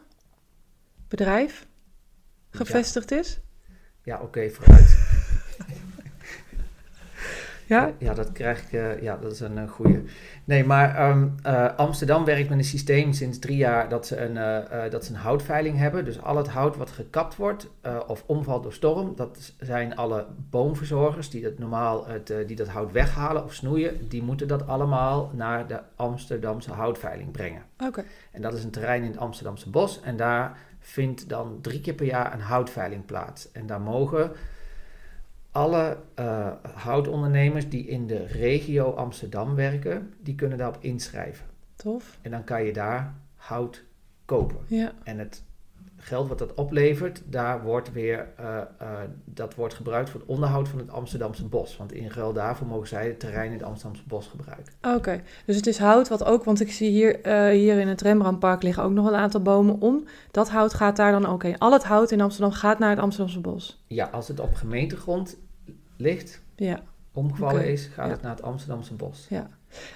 [1.08, 1.68] Bedrijf?
[2.50, 3.40] Gevestigd is?
[4.04, 5.20] Ja, oké, vooruit.
[7.72, 7.92] Ja?
[7.98, 8.74] Ja, dat krijg ik.
[8.74, 10.02] eh, ja, dat is een uh, goede.
[10.44, 14.38] Nee, maar ehm, eh, Amsterdam werkt met een systeem sinds drie jaar dat ze, een,
[14.38, 16.06] eh, eh, dat ze een houtveiling hebben.
[16.06, 20.26] Dus al het hout wat gekapt wordt eh, of omvalt door storm, dat zijn alle
[20.50, 24.68] boomverzorgers die dat normaal het, eh, die dat hout weghalen of snoeien, die moeten dat
[24.68, 27.62] allemaal naar de Amsterdamse houtveiling brengen.
[27.88, 28.04] Oké.
[28.32, 30.02] En dat is een terrein in het Amsterdamse bos.
[30.02, 33.52] En daar vindt dan drie keer per jaar een houtveiling plaats.
[33.52, 34.32] En daar mogen
[35.52, 36.48] alle eh,
[36.84, 41.46] houtondernemers die in de regio Amsterdam werken, die kunnen daarop inschrijven.
[41.76, 42.18] Tof.
[42.22, 43.84] En dan kan je daar hout
[44.26, 44.58] kopen.
[44.68, 44.92] Ja.
[45.04, 45.44] En het
[46.02, 48.66] geld wat dat oplevert, daar wordt weer, eh, eh,
[49.26, 51.78] dat wordt gebruikt voor het onderhoud van het Amsterdamse bos.
[51.78, 54.74] Want in ruil daarvoor mogen zij het terrein in het Amsterdamse bos gebruiken.
[54.96, 58.02] Oké, dus het is hout wat ook, want ik zie hier, eh, hier in het
[58.02, 60.04] Rembrandtpark liggen ook nog een aantal bomen om.
[60.32, 61.58] Dat hout gaat daar dan ook heen.
[61.58, 63.84] Al het hout in Amsterdam gaat naar het Amsterdamse bos.
[63.88, 65.38] Ja, als het op gemeentegrond
[65.98, 66.80] ligt, Ja,
[67.14, 68.12] omgevallen is, gaat ja.
[68.12, 69.28] het naar het Amsterdamse bos.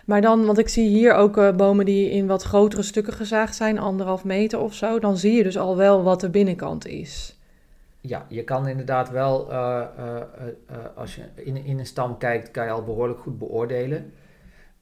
[0.06, 3.56] maar dan, want ik zie hier ook eh, bomen die in wat grotere stukken gezaagd
[3.56, 4.99] zijn, anderhalf meter of zo.
[4.99, 7.39] Dan zie je dus al wel wat de binnenkant is.
[8.01, 12.65] Ja, je kan inderdaad wel, eh, eh, als je in, in een stam kijkt, kan
[12.65, 14.13] je al behoorlijk goed beoordelen.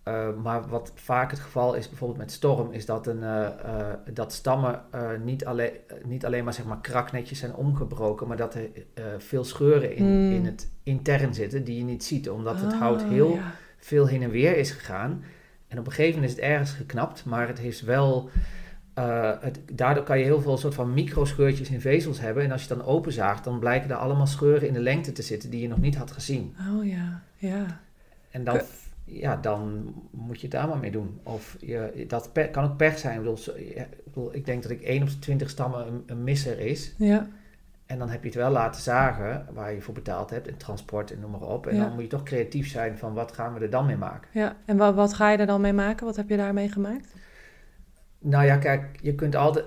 [0.03, 3.97] Eh, maar wat vaak het geval is, bijvoorbeeld met storm, is dat, een, eh, eh,
[4.13, 4.81] dat stammen
[5.23, 5.71] niet, alleen,
[6.05, 8.69] niet alleen maar, zeg maar kraknetjes zijn omgebroken, maar dat er
[9.17, 10.31] veel scheuren in, Hmm.
[10.31, 13.51] in het intern zitten die je niet ziet, omdat het Ah, hout heel ja.
[13.77, 15.23] veel heen en weer is gegaan.
[15.67, 18.29] En op een gegeven moment is het ergens geknapt, maar het heeft wel.
[19.39, 22.43] het, daardoor kan je heel veel soort van microscheurtjes in vezels hebben.
[22.43, 25.21] En als je het dan openzaagt, dan blijken er allemaal scheuren in de lengte te
[25.21, 26.55] zitten die je nog niet had gezien.
[26.75, 27.81] Oh ja, ja.
[28.29, 28.61] En dan,
[29.19, 31.19] ja, dan moet je het daar maar mee doen.
[31.23, 33.13] Of je, dat per- kan ook pech zijn.
[33.13, 36.23] Ik bedoel, ik, bedoel, ik denk dat ik 1 op de 20 stammen een, een
[36.23, 36.93] misser is.
[36.97, 37.27] Ja,
[37.85, 40.47] En dan heb je het wel laten zagen waar je voor betaald hebt.
[40.47, 41.67] En transport en noem maar op.
[41.67, 41.83] En Ja.
[41.83, 44.29] dan moet je toch creatief zijn van wat gaan we er dan mee maken.
[44.31, 44.55] ja.
[44.65, 46.05] En wat, wat ga je er dan mee maken?
[46.05, 47.13] Wat heb je daarmee gemaakt?
[48.19, 49.65] Nou ja, kijk, je kunt altijd,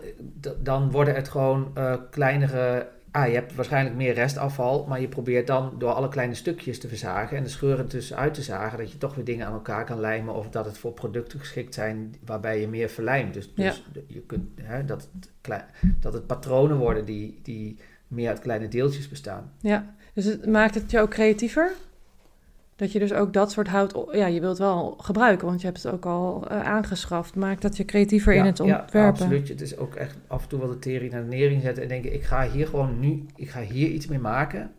[0.59, 2.89] dan worden het gewoon eh, kleinere.
[3.17, 6.89] Ah, je hebt waarschijnlijk meer restafval, maar je probeert dan door alle kleine stukjes te
[6.89, 10.01] verzagen en de scheuren tussenuit te zagen, dat je toch weer dingen aan elkaar kan
[10.01, 13.35] lijmen of dat het voor producten geschikt zijn waarbij je meer verlijmt.
[13.35, 15.09] Dus, dus je kunt, hè, dat,
[15.41, 15.65] het
[16.01, 17.77] dat het patronen worden die, die
[18.09, 19.53] meer uit kleine deeltjes bestaan.
[19.61, 21.73] Ja, dus het maakt het je ook creatiever?
[22.77, 25.83] Dat je dus ook dat soort hout, ja, je wilt wel gebruiken, want je hebt
[25.83, 27.35] het ook al eh, aangeschaft.
[27.35, 29.03] Maakt dat je creatiever in het Ja, ontwerpen?
[29.03, 29.49] absoluut.
[29.49, 31.89] Het is ook echt af en toe wel de tering naar de nering zetten en
[31.89, 34.71] denken, ik ga hier gewoon nu, ik ga hier iets mee maken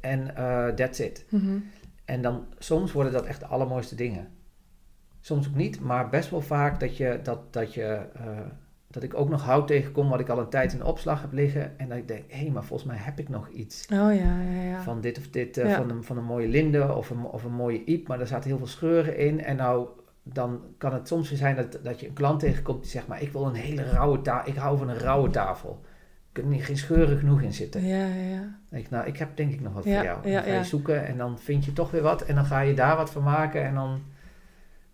[0.00, 1.24] en eh that's it.
[1.28, 1.58] Mhm.
[2.04, 4.28] En dan soms worden dat echt de allermooiste dingen.
[5.20, 8.26] Soms ook niet, maar best wel vaak dat, je, dat, dat, je, eh,
[8.92, 11.32] dat ik ook nog hout tegenkom wat ik al een tijd in de opslag heb
[11.32, 11.78] liggen.
[11.78, 13.86] En dat ik denk, hé, hey, maar volgens mij heb ik nog iets.
[13.92, 14.82] Oh ja, ja, ja.
[14.82, 17.52] Van dit of dit, eh, van, een, van een mooie linde of een, of een
[17.52, 18.08] mooie iep.
[18.08, 19.44] Maar er zaten heel veel scheuren in.
[19.44, 19.88] En nou,
[20.22, 23.22] dan kan het soms weer zijn dat, dat je een klant tegenkomt die zegt, maar
[23.22, 24.52] ik wil een hele rauwe tafel.
[24.52, 25.80] Ik hou van een rauwe tafel.
[26.32, 27.84] Er kunnen geen scheuren genoeg in zitten.
[27.86, 30.24] Ja, ja, denk ik, nou, ik heb denk ik nog wat Ja, voor jou.
[30.24, 32.22] En dan ga je zoeken en dan vind je toch weer wat.
[32.22, 34.02] En dan ga je daar wat van maken en dan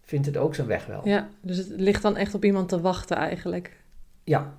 [0.09, 1.09] vindt het ook zijn weg wel.
[1.09, 3.77] Ja, dus het ligt dan echt op iemand te wachten eigenlijk.
[4.29, 4.57] Ja.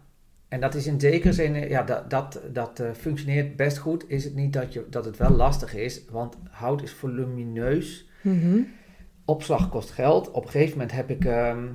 [0.47, 4.09] En dat is in zekere zin, eh, ja, dat, dat, dat eh, functioneert best goed.
[4.09, 8.09] Is het niet dat, je, dat het wel lastig is, want hout is volumineus.
[8.21, 8.61] Mhm.
[9.25, 10.31] Opslag kost geld.
[10.31, 11.67] Op een gegeven moment heb ik, ehm,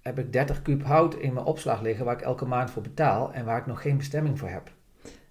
[0.00, 3.32] heb ik 30 kuub hout in mijn opslag liggen waar ik elke maand voor betaal
[3.32, 4.72] en waar ik nog geen bestemming voor heb.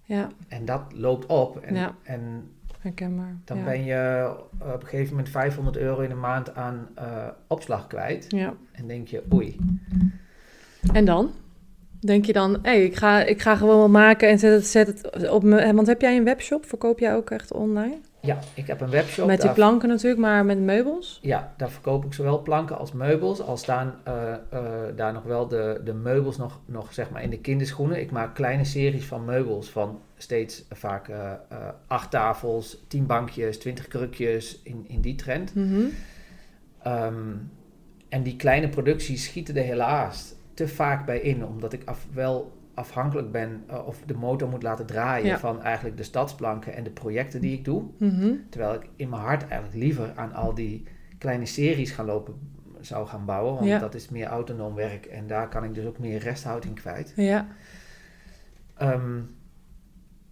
[0.02, 1.94] Ja, En dat loopt op en, Ja.
[2.02, 2.50] en
[2.80, 3.36] herkenbaar.
[3.44, 3.64] Dan ja.
[3.64, 8.26] ben je op een gegeven moment 500 euro in de maand aan eh, opslag kwijt.
[8.28, 8.54] Ja.
[8.72, 9.56] En denk je, oei.
[10.92, 11.30] En dan?
[12.00, 14.66] Denk je dan, hé, hey, ik, ga, ik ga gewoon wel maken en zet het,
[14.66, 15.74] zet het op me.
[15.74, 16.66] Want heb jij een webshop?
[16.66, 17.98] Verkoop jij ook echt online?
[18.20, 19.26] Ja, ik heb een webshop.
[19.26, 21.18] met die planken natuurlijk, maar met meubels?
[21.22, 23.40] Ja, daar verkoop ik zowel planken als meubels.
[23.40, 24.60] Al staan eh, eh,
[24.96, 28.00] daar nog wel de, de meubels nog, nog zeg maar in de kinderschoenen.
[28.00, 33.58] Ik maak kleine series van meubels van steeds vaak eh, eh, acht tafels, tien bankjes,
[33.58, 35.54] twintig krukjes in, in die trend.
[35.54, 35.84] Mhm.
[36.82, 37.34] Ehm,
[38.08, 42.52] en die kleine producties schieten er helaas te vaak bij in, omdat ik af, wel
[42.74, 45.38] afhankelijk ben eh, of de motor moet laten draaien Ja.
[45.38, 47.84] van eigenlijk de stadsplanken en de projecten die ik doe.
[47.98, 48.32] Mhm.
[48.50, 50.84] Terwijl ik in mijn hart eigenlijk liever aan al die
[51.18, 52.34] kleine series gaan lopen
[52.80, 53.78] zou gaan bouwen, want Ja.
[53.78, 57.12] dat is meer autonoom werk en daar kan ik dus ook meer resthout in kwijt.
[57.16, 57.46] Ja,
[58.76, 59.20] Ehm,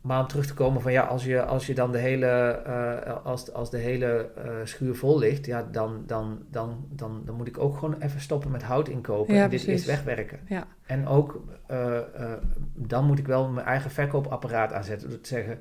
[0.05, 3.25] maar om terug te komen van ja, als je, als je dan de hele, eh,
[3.25, 7.47] als, als de hele eh, schuur vol ligt, ja, dan, dan, dan, dan, dan moet
[7.47, 9.87] ik ook gewoon even stoppen met hout inkopen Ja, en dit precies.
[9.87, 10.41] eerst wegwerken.
[10.49, 10.67] Ja.
[10.87, 12.01] En ook, eh,
[12.75, 15.09] dan moet ik wel mijn eigen verkoopapparaat aanzetten.
[15.09, 15.59] Door te zeggen,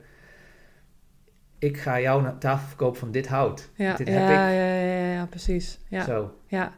[1.59, 3.69] ik ga jou een tafel verkopen van dit hout.
[3.75, 4.35] Ja, dit ja, heb ik.
[4.35, 5.79] ja, ja, ja, ja, precies.
[5.87, 6.37] Ja, Zo.
[6.47, 6.71] ja.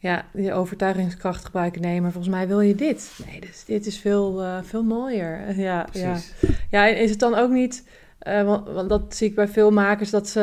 [0.00, 1.80] Ja, je overtuigingskracht gebruiken.
[1.80, 3.18] Nee, maar volgens mij wil je dit.
[3.26, 5.38] Nee, dus dit is veel, eh, veel mooier.
[5.56, 6.10] Ja, ja.
[6.10, 6.32] Precies.
[6.70, 9.70] Ja, en is het dan ook niet, eh, want, want dat zie ik bij veel
[9.70, 10.40] makers, dat ze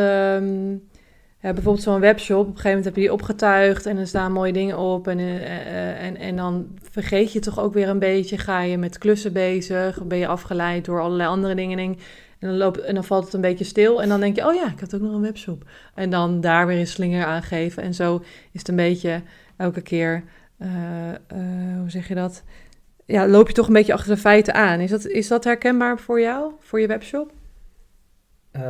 [1.41, 4.32] ja, bijvoorbeeld zo'n webshop, op een gegeven moment heb je die opgetuigd en er staan
[4.32, 8.38] mooie dingen op en, eh, en, en dan vergeet je toch ook weer een beetje,
[8.38, 11.98] ga je met klussen bezig, ben je afgeleid door allerlei andere dingen en,
[12.39, 14.54] en, dan, loopt, en dan valt het een beetje stil en dan denk je, oh
[14.54, 15.69] ja, ik had ook nog een webshop.
[15.95, 19.21] En dan daar weer een slinger aan geven en zo is het een beetje
[19.58, 20.23] elke keer,
[20.58, 21.17] eh, eh,
[21.80, 22.43] hoe zeg je dat?
[23.08, 24.80] ja, loop je toch een beetje achter de feiten aan.
[24.80, 27.32] Is dat, is dat herkenbaar voor jou, voor je webshop?
[28.52, 28.62] Eh,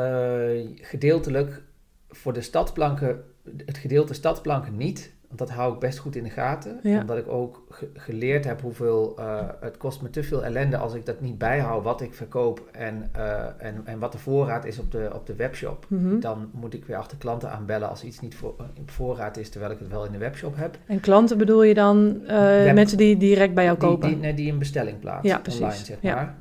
[0.75, 1.62] gedeeltelijk
[2.10, 3.23] voor de stadplanken,
[3.65, 5.13] het gedeelte stadplanken niet.
[5.27, 6.79] Want dat hou ik best goed in de gaten.
[6.83, 6.99] Ja.
[6.99, 9.15] Omdat ik ook ge- geleerd heb hoeveel...
[9.17, 12.61] eh, het kost me te veel ellende als ik dat niet bijhoud wat ik verkoop
[12.71, 15.85] en, eh, en, en wat de voorraad is op de, op de webshop.
[15.89, 16.19] Mhm.
[16.19, 19.71] Dan moet ik weer achter klanten aanbellen als iets niet voor, op voorraad is, terwijl
[19.71, 20.77] ik het wel in de webshop heb.
[20.85, 24.07] En klanten bedoel je dan eh, Web- mensen die direct bij jou Die, kopen?
[24.09, 26.15] die, nee, die een bestelling plaatsen Ja, online, zeg Ja.
[26.15, 26.35] maar.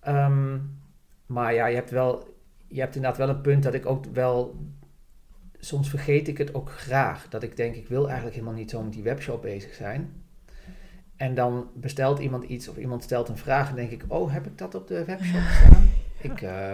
[0.00, 0.58] Ehm,
[1.26, 2.32] maar ja, je hebt wel...
[2.66, 4.54] Je hebt inderdaad wel een punt dat ik ook wel...
[5.64, 7.28] Soms vergeet ik het ook graag.
[7.28, 10.12] Dat ik denk, ik wil eigenlijk helemaal niet zo met die webshop bezig zijn.
[11.16, 14.04] En dan bestelt iemand iets of iemand stelt een vraag en denk ik...
[14.08, 15.90] Oh, heb ik dat op de webshop staan?
[16.20, 16.42] Ik...
[16.42, 16.72] eh.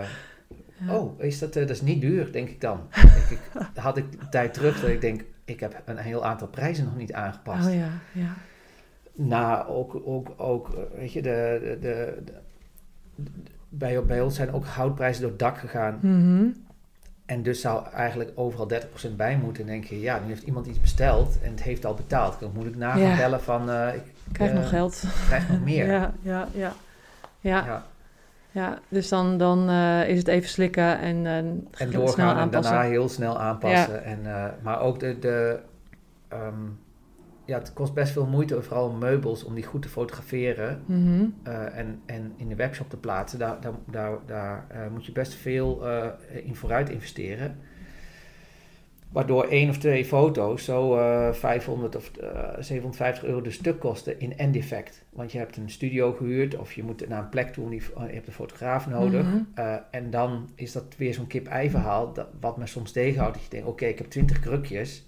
[0.88, 2.80] Oh, is dat, eh, dat is niet duur, denk ik dan.
[3.14, 3.38] Denk ik,
[3.74, 7.12] had ik tijd terug dat ik denk, ik heb een heel aantal prijzen nog niet
[7.12, 7.66] aangepast.
[7.68, 8.34] Oh ja, ja.
[9.14, 12.32] Nou, ook, ook, ook eh, weet je, de, de, de, de-
[13.68, 15.98] bij, bij ons zijn ook houtprijzen door het dak gegaan.
[16.02, 16.48] Mhm.
[17.30, 18.68] En dus zou eigenlijk overal
[19.12, 19.62] 30% bij moeten.
[19.62, 22.40] En denk je, ja, nu heeft iemand iets besteld en het heeft al betaald.
[22.40, 23.16] Dan moet ik na gaan Ja.
[23.16, 25.02] bellen van, eh, ik Krijg eh, nog geld.
[25.26, 25.86] krijg nog meer.
[25.92, 26.72] Ja, ja, ja.
[27.40, 27.84] Ja, Ja.
[28.50, 28.78] ja.
[28.88, 33.08] dus dan, dan eh, is het even slikken en, En snel doorgaan en daarna heel
[33.08, 34.04] snel aanpassen.
[34.04, 35.58] En, eh, maar ook de, de
[36.28, 36.54] ehm,
[37.50, 40.82] ja, het kost best veel moeite, vooral meubels, om die goed te fotograferen.
[40.86, 41.24] Mhm.
[41.42, 45.12] eh, en, en in de webshop te plaatsen, daar, daar, daar, daar eh, moet je
[45.12, 46.06] best veel eh,
[46.44, 47.56] in vooruit investeren.
[49.08, 54.20] Waardoor één of twee foto's zo eh 500 of eh 750 euro de stuk kosten
[54.20, 55.04] in end-effect.
[55.12, 58.14] Want je hebt een studio gehuurd of je moet naar een plek toe, en je
[58.14, 59.26] hebt een fotograaf nodig.
[59.26, 59.78] Mhm.
[59.90, 63.34] En dan is dat weer zo'n kip-ei verhaal, dat, wat me soms tegenhoudt.
[63.34, 65.06] Dat je denkt, oké, ik heb 20 krukjes.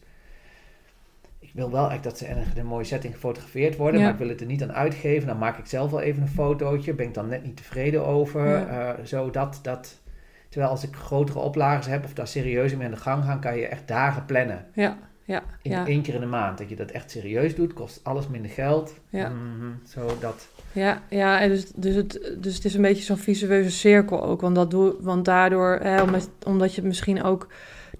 [1.42, 4.04] Ik wil wel echt dat ze ergens in een mooie setting gefotografeerd worden, Ja.
[4.04, 5.26] maar ik wil het er niet aan uitgeven.
[5.28, 8.46] Dan maak ik zelf wel even een fotootje, ben ik dan net niet tevreden over.
[8.48, 8.66] Ja.
[8.96, 10.00] Eh, zo dat, dat.
[10.48, 13.56] Terwijl als ik grotere oplagers heb of daar serieus mee aan de gang gaan, kan
[13.56, 14.66] je echt dagen plannen.
[14.74, 15.86] Ja, ja, In ja.
[15.86, 16.58] één keer in de maand.
[16.58, 18.94] Dat je dat echt serieus doet, kost alles minder geld.
[19.08, 19.28] Ja.
[19.28, 20.48] Mhm, zo dat.
[20.72, 24.40] Ja, ja en dus, dus, het, dus het is een beetje zo'n visueuze cirkel ook.
[24.40, 27.46] Want, dat doe, want daardoor, hè, omdat, omdat je het misschien ook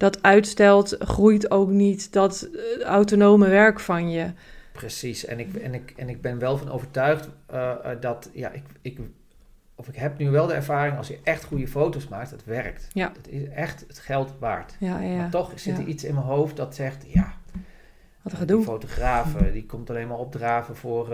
[0.02, 4.26] dat uitstelt, groeit ook niet dat eh, autonome werk van je.
[4.72, 8.50] Precies, en ik, en ik, en ik ben wel van overtuigd eh, eh, dat, ja,
[8.50, 8.98] ik, ik,
[9.74, 12.88] of ik heb nu wel de ervaring, als je echt goede foto's maakt, het werkt.
[12.92, 13.12] Ja.
[13.14, 14.76] Dat is echt het geld waard.
[14.78, 15.16] Ja, ja.
[15.16, 17.66] Maar toch zit er iets in mijn hoofd dat zegt, ja, Wat een
[18.22, 18.62] die gedoe.
[18.62, 21.08] fotograaf, eh, die komt alleen maar opdraven voor,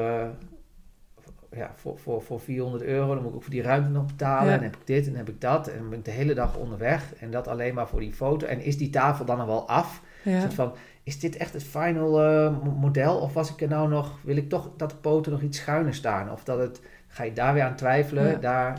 [1.53, 3.07] ja, voor, voor, voor 400 euro.
[3.15, 4.49] Dan moet ik ook voor die ruimte nog betalen.
[4.53, 4.57] Ja.
[4.57, 5.69] En heb ik dit en heb ik dat.
[5.69, 7.15] En dan ben ik de hele dag onderweg.
[7.21, 8.47] En dat alleen maar voor die foto.
[8.47, 10.03] En is die tafel dan nog wel af?
[10.23, 10.41] Ja.
[10.41, 13.17] Soort van, is dit echt het final eh, mo- model?
[13.19, 15.95] Of was ik er nou nog, wil ik toch dat de poten nog iets schuiner
[15.95, 16.33] staan?
[16.33, 18.31] Of dat het, ga je daar weer aan twijfelen?
[18.31, 18.37] Ja.
[18.37, 18.79] Daar,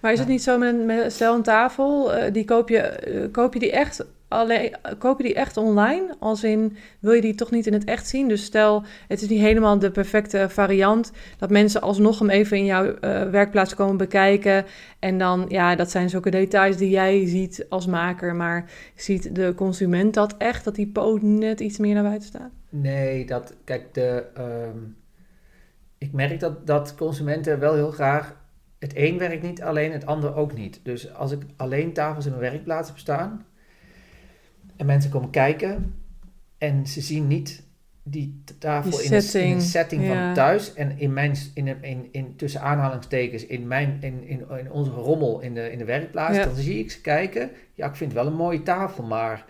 [0.00, 2.78] Maar is het niet zo met een, met, stel een tafel, eh, die koop je,
[2.78, 6.14] eh, koop je die echt alleen, koop je die echt online?
[6.18, 8.28] Als in, wil je die toch niet in het echt zien?
[8.28, 12.64] Dus stel, het is niet helemaal de perfecte variant, dat mensen alsnog hem even in
[12.64, 14.64] jouw eh, werkplaats komen bekijken.
[14.98, 19.52] En dan, ja, dat zijn zulke details die jij ziet als maker, maar ziet de
[19.56, 22.50] consument dat echt, dat die poot net iets meer naar buiten staat?
[22.72, 24.78] nee, dat, kijk, de, ehm,
[25.98, 28.36] ik merk dat, dat consumenten wel heel graag,
[28.78, 30.80] het een werkt niet alleen, het ander ook niet.
[30.82, 33.46] Dus als ik alleen tafels in mijn werkplaats heb staan,
[34.76, 35.94] en mensen komen kijken,
[36.58, 37.62] en ze zien niet
[38.02, 40.24] die tafel Die in, in setting, een setting ja.
[40.24, 44.70] van thuis, en in mijn, in, in, in, tussen aanhalingstekens, in, mijn, in, in, in
[44.70, 46.44] onze rommel in de, in de werkplaats, Ja.
[46.44, 49.44] dan zie ik ze kijken, ja, ik vind het wel een mooie tafel, maar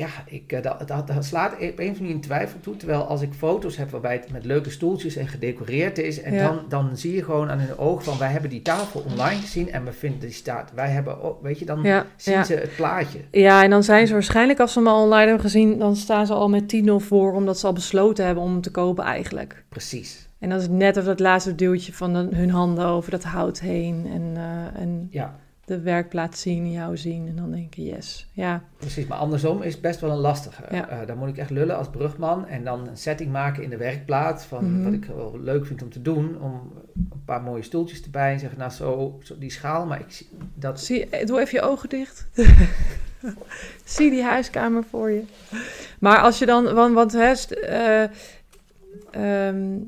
[0.00, 2.76] ja, ik, eh, dat, dat, dat slaat op een of andere manier in twijfel toe.
[2.76, 6.22] Terwijl als ik foto's heb waarbij het met leuke stoeltjes en gedecoreerd is.
[6.22, 6.46] En Ja.
[6.48, 9.70] dan, dan zie je gewoon aan hun ogen van wij hebben die tafel online gezien
[9.72, 10.72] en we vinden die staat.
[10.74, 12.44] Wij hebben ook, weet je, dan Ja, zien ja.
[12.44, 13.18] ze het plaatje.
[13.30, 16.26] Ja, en dan zijn ze waarschijnlijk, als ze hem al online hebben gezien, dan staan
[16.26, 19.64] ze al met 10-0 voor, omdat ze al besloten hebben om hem te kopen eigenlijk.
[19.68, 20.28] Precies.
[20.38, 24.06] En dat is net of dat laatste duwtje van hun handen over dat hout heen.
[24.12, 25.34] En, eh, en Ja,
[25.70, 28.26] de werkplaats zien, jou zien en dan denken yes.
[28.32, 30.62] Ja, Precies, maar andersom is best wel een lastige.
[30.70, 30.88] Ja.
[30.88, 33.76] Eh, dan moet ik echt lullen als brugman en dan een setting maken in de
[33.76, 34.84] werkplaats van Mhm.
[34.84, 36.40] wat ik wel leuk vind om te doen.
[36.40, 40.10] Om een paar mooie stoeltjes erbij en zeggen, nou zo, zo die schaal, maar ik
[40.12, 40.80] zie dat...
[40.80, 42.28] zie, eh, doe even je ogen dicht.
[43.84, 45.22] zie die huiskamer voor je.
[46.00, 48.02] Maar als je dan, want, want hè, eh,
[49.10, 49.78] ehm,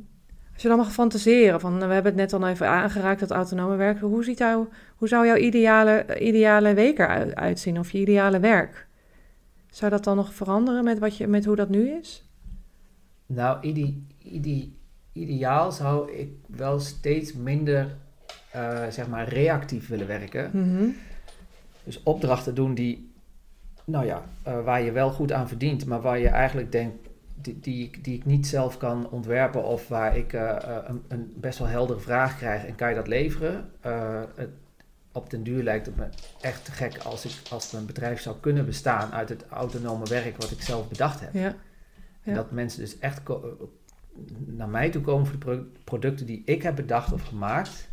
[0.52, 3.76] als je dan mag fantaseren, van, we hebben het net al even aangeraakt, dat autonome
[3.76, 4.08] werken.
[4.08, 4.66] Hoe, ziet jou,
[5.02, 8.86] hoe zou jouw ideale, ideale week eruit uitzien of je ideale werk?
[9.70, 12.24] Zou dat dan nog veranderen met, wat je, met hoe dat nu is?
[13.26, 14.68] Nou, ide, ide-
[15.12, 17.96] ideaal zou ik wel steeds minder,
[18.50, 20.50] eh, zeg maar, reactief willen werken.
[20.52, 20.88] Mhm.
[21.84, 23.12] Dus opdrachten doen die,
[23.84, 27.58] nou ja, eh, waar je wel goed aan verdient, maar waar je eigenlijk denkt, die,
[27.60, 31.58] die, ik- die ik niet zelf kan ontwerpen of waar ik eh, een, een best
[31.58, 33.70] wel heldere vraag krijg en kan je dat leveren.
[34.34, 34.48] Het,
[35.12, 36.08] op den duur lijkt het me
[36.40, 40.36] echt te gek als, ik, als mijn bedrijf zou kunnen bestaan uit het autonome werk
[40.36, 41.34] wat ik zelf bedacht heb.
[41.34, 41.54] Ja.
[42.22, 43.20] En dat mensen dus echt
[44.46, 47.90] naar mij toe komen voor de pro- producten die ik heb bedacht of gemaakt.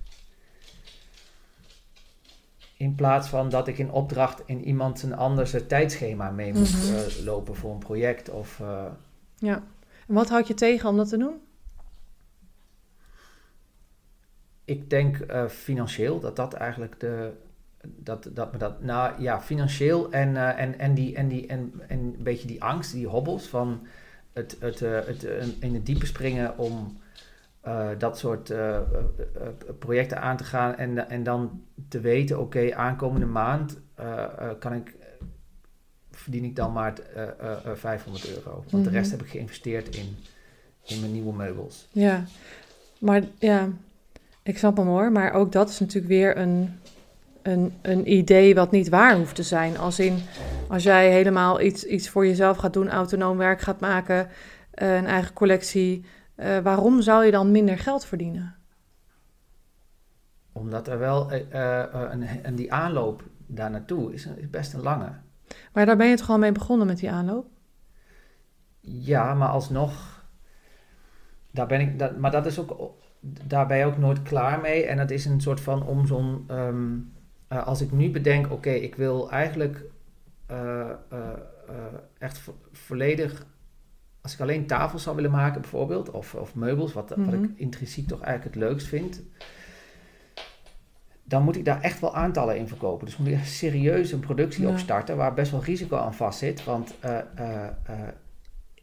[2.78, 6.96] In plaats van dat ik in opdracht in iemand een anders tijdschema mee moet Mhm.
[6.96, 8.30] eh, lopen voor een project.
[8.30, 8.86] Of, eh,
[9.38, 9.64] ja.
[10.08, 11.36] En wat houdt je tegen om dat te doen?
[14.70, 17.32] Ik denk eh, financieel dat dat eigenlijk de.
[17.86, 21.74] Dat, dat me dat, nou ja, financieel en, eh, en, en, die, en, die, en,
[21.88, 23.88] en een beetje die angst, die hobbels van
[24.34, 25.24] het, het, eh, het
[25.60, 26.98] in het diepe springen om
[27.98, 28.54] dat soort
[29.80, 33.78] projecten aan te gaan en, en dan te weten, oké, aankomende maand
[34.60, 34.96] kan ik,
[36.12, 38.64] verdien ik dan maar eh, eh, eh, 500 euro.
[38.70, 38.98] Want de Mhm.
[39.00, 40.16] rest heb ik geïnvesteerd in,
[40.86, 41.88] in mijn nieuwe meubels.
[41.92, 42.24] Ja,
[43.00, 43.70] maar ja,
[44.50, 45.12] ik snap hem hoor.
[45.12, 46.80] Maar ook dat is natuurlijk weer een,
[47.42, 49.78] een, een idee wat niet waar hoeft te zijn.
[49.78, 50.20] Als in,
[50.68, 54.28] als jij helemaal iets, iets voor jezelf gaat doen, autonoom werk gaat maken,
[54.72, 58.56] eh, een eigen collectie, eh, waarom zou je dan minder geld verdienen?
[60.52, 65.12] Omdat er wel eh, een, en die aanloop daar naartoe is, is best een lange.
[65.74, 67.48] Maar daar ben je toch al mee begonnen met die aanloop?
[68.80, 70.26] Ja, maar alsnog,
[71.52, 74.86] daar ben ik, dat, maar dat is ook, daar ben je ook nooit klaar mee.
[74.86, 76.98] En dat is een soort van om zo'n, ehm,
[77.48, 79.84] eh, als ik nu bedenk, oké, ik wil eigenlijk
[80.46, 81.18] eh, eh,
[82.18, 83.46] echt vo- volledig,
[84.22, 87.44] als ik alleen tafels zou willen maken bijvoorbeeld, of, of meubels, wat, wat Mhm.
[87.44, 89.22] ik intrinsiek toch eigenlijk het leukst vind,
[91.24, 93.06] dan moet ik daar echt wel aantallen in verkopen.
[93.06, 94.70] Dus moet ik echt serieus een productie Ja.
[94.70, 96.64] opstarten waar best wel risico aan vast zit.
[96.64, 96.94] Want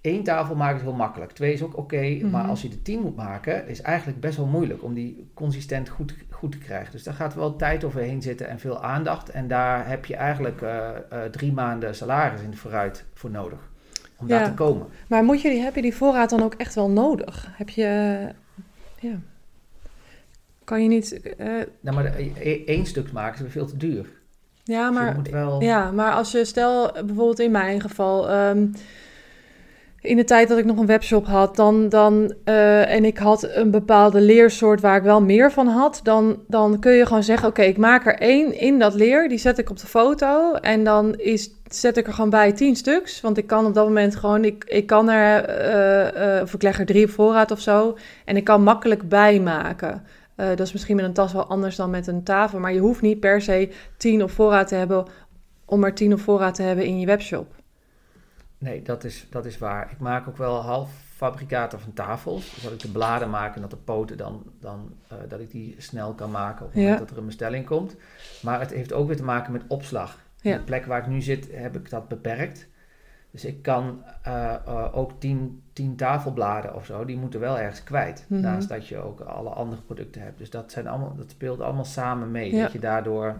[0.07, 1.33] eh, eh, eh, één tafel maken is heel makkelijk.
[1.33, 2.31] Twee is ook oké, Mhm.
[2.31, 5.89] maar als je de tien moet maken, is eigenlijk best wel moeilijk om die consistent
[5.89, 6.93] goed, goed te krijgen.
[6.93, 9.29] Dus daar gaat wel tijd overheen zitten en veel aandacht.
[9.31, 13.59] En daar heb je eigenlijk eh, eh, drie maanden salaris in de vooruit voor nodig.
[14.19, 14.39] Om Ja.
[14.39, 14.87] daar te komen.
[15.09, 17.49] Maar moet je die, heb je die voorraad dan ook echt wel nodig?
[17.53, 18.19] Heb je,
[19.01, 19.15] ja,
[20.65, 21.47] kan je niet, eh,
[21.81, 24.07] Nou, maar de- e- één stuk maken is weer veel te duur.
[24.65, 25.61] ja, Dus je maar moet wel...
[25.63, 28.67] Ja, maar als je stel, bijvoorbeeld in mijn geval, ehm,
[30.01, 33.49] in de tijd dat ik nog een webshop had, dan, dan, eh, en ik had
[33.55, 37.49] een bepaalde leersoort waar ik wel meer van had, dan, dan kun je gewoon zeggen,
[37.49, 40.85] oké, ik maak er één in dat leer, die zet ik op de foto en
[40.85, 44.17] dan is, zet ik er gewoon bij tien stuks, want ik kan op dat moment
[44.17, 47.97] gewoon, ik, ik kan er, eh, of ik leg er drie op voorraad of zo,
[48.25, 50.03] en ik kan makkelijk bijmaken.
[50.37, 53.01] Dat is misschien met een tas wel anders dan met een tafel, maar je hoeft
[53.01, 55.05] niet per se tien op voorraad te hebben
[55.65, 57.47] om er tien op voorraad te hebben in je webshop.
[58.67, 59.91] Nee, dat is, dat is waar.
[59.91, 62.55] Ik maak ook wel half fabrikaten van tafels.
[62.55, 65.51] Dus dat ik de bladen maak en dat de poten dan, dan eh, dat ik
[65.51, 66.83] die snel kan maken op het Ja.
[66.89, 67.97] moment dat er een bestelling komt.
[68.43, 70.19] Maar het heeft ook weer te maken met opslag.
[70.41, 70.57] Ja.
[70.57, 72.67] De plek waar ik nu zit heb ik dat beperkt.
[73.31, 77.85] Dus ik kan eh, eh, ook tien, tien tafelbladen of zo, die moeten wel ergens
[77.85, 78.25] kwijt.
[78.29, 78.41] Mhm.
[78.41, 80.39] Naast dat je ook alle andere producten hebt.
[80.39, 82.55] Dus dat, zijn allemaal, dat speelt allemaal samen mee.
[82.55, 82.63] Ja.
[82.63, 83.37] Dat je daardoor...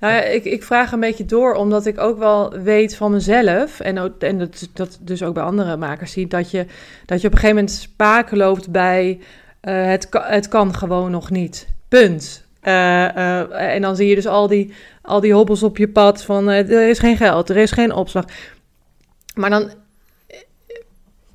[0.00, 3.80] Nou ja, ik, ik vraag een beetje door, omdat ik ook wel weet van mezelf,
[3.80, 6.66] en, en dat, dat dus ook bij andere makers zie, dat je,
[7.06, 9.20] dat je op een gegeven moment spaken loopt bij
[9.60, 11.68] eh, het, het kan gewoon nog niet.
[11.88, 12.44] Punt.
[12.60, 16.22] Eh, eh, en dan zie je dus al die, al die hobbels op je pad
[16.22, 18.24] van er is geen geld, er is geen opslag.
[19.34, 19.70] Maar dan,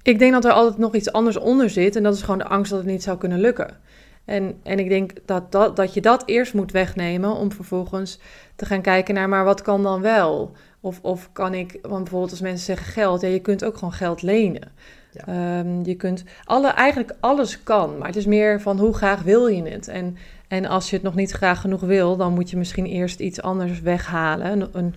[0.01, 2.47] ik denk dat er altijd nog iets anders onder zit en dat is gewoon de
[2.47, 3.77] angst dat het niet zou kunnen lukken.
[4.25, 8.19] En, en ik denk dat, dat, dat je dat eerst moet wegnemen om vervolgens
[8.55, 10.51] te gaan kijken naar, maar wat kan dan wel?
[10.79, 13.93] Of, of kan ik, want bijvoorbeeld als mensen zeggen geld, ja, je kunt ook gewoon
[13.93, 14.71] geld lenen.
[15.11, 15.25] Ja.
[15.27, 19.47] Ehm, je kunt, alle, eigenlijk alles kan, maar het is meer van hoe graag wil
[19.47, 19.87] je het?
[19.87, 20.17] En,
[20.47, 23.41] En als je het nog niet graag genoeg wil, dan moet je misschien eerst iets
[23.41, 24.51] anders weghalen.
[24.51, 24.95] Een, een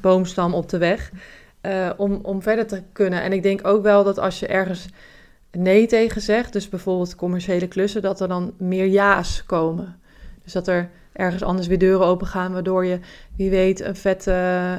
[0.00, 1.10] boomstam op de weg.
[1.60, 3.22] eh, om, om verder te kunnen.
[3.22, 4.86] En ik denk ook wel dat als je ergens
[5.52, 9.98] nee tegen zegt, dus bijvoorbeeld commerciële klussen, dat er dan meer ja's komen.
[10.42, 12.98] Dus dat er ergens anders weer deuren open gaan, waardoor je,
[13.36, 14.76] wie weet, een vet eh,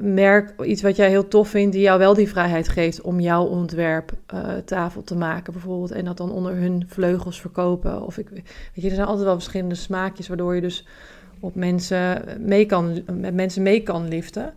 [0.00, 3.44] merk, iets wat jij heel tof vindt, die jou wel die vrijheid geeft om jouw
[3.44, 5.90] ontwerp eh, tafel te maken, bijvoorbeeld.
[5.90, 8.02] En dat dan onder hun vleugels verkopen.
[8.02, 8.44] Of ik, weet
[8.74, 10.86] je, er zijn altijd wel verschillende smaakjes, waardoor je dus
[11.40, 14.54] op mensen mee kan, met mensen mee kan liften.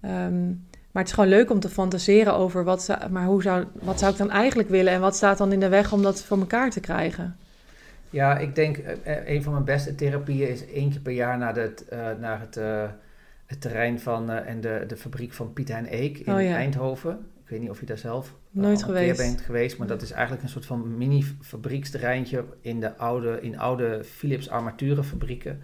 [0.00, 0.50] Ehm,
[0.92, 3.98] maar het is gewoon leuk om te fantaseren over wat, zou- maar hoe zou, wat
[3.98, 6.38] zou ik dan eigenlijk willen en wat staat dan in de weg om dat voor
[6.38, 7.36] elkaar te krijgen.
[8.10, 11.38] Ja, ik denk eh, eh, een van mijn beste therapieën is één keer per jaar
[11.38, 12.54] naar, het, eh, naar het,
[13.46, 16.54] het terrein van en de, de fabriek van Piet en Eek in Oh ja.
[16.54, 17.18] Eindhoven.
[17.44, 19.16] Ik weet niet of je daar zelf Nooit geweest.
[19.16, 23.58] bent geweest, maar dat is eigenlijk een soort van mini fabrieksterreintje in de oude, in
[23.58, 25.60] oude Philips armaturenfabrieken.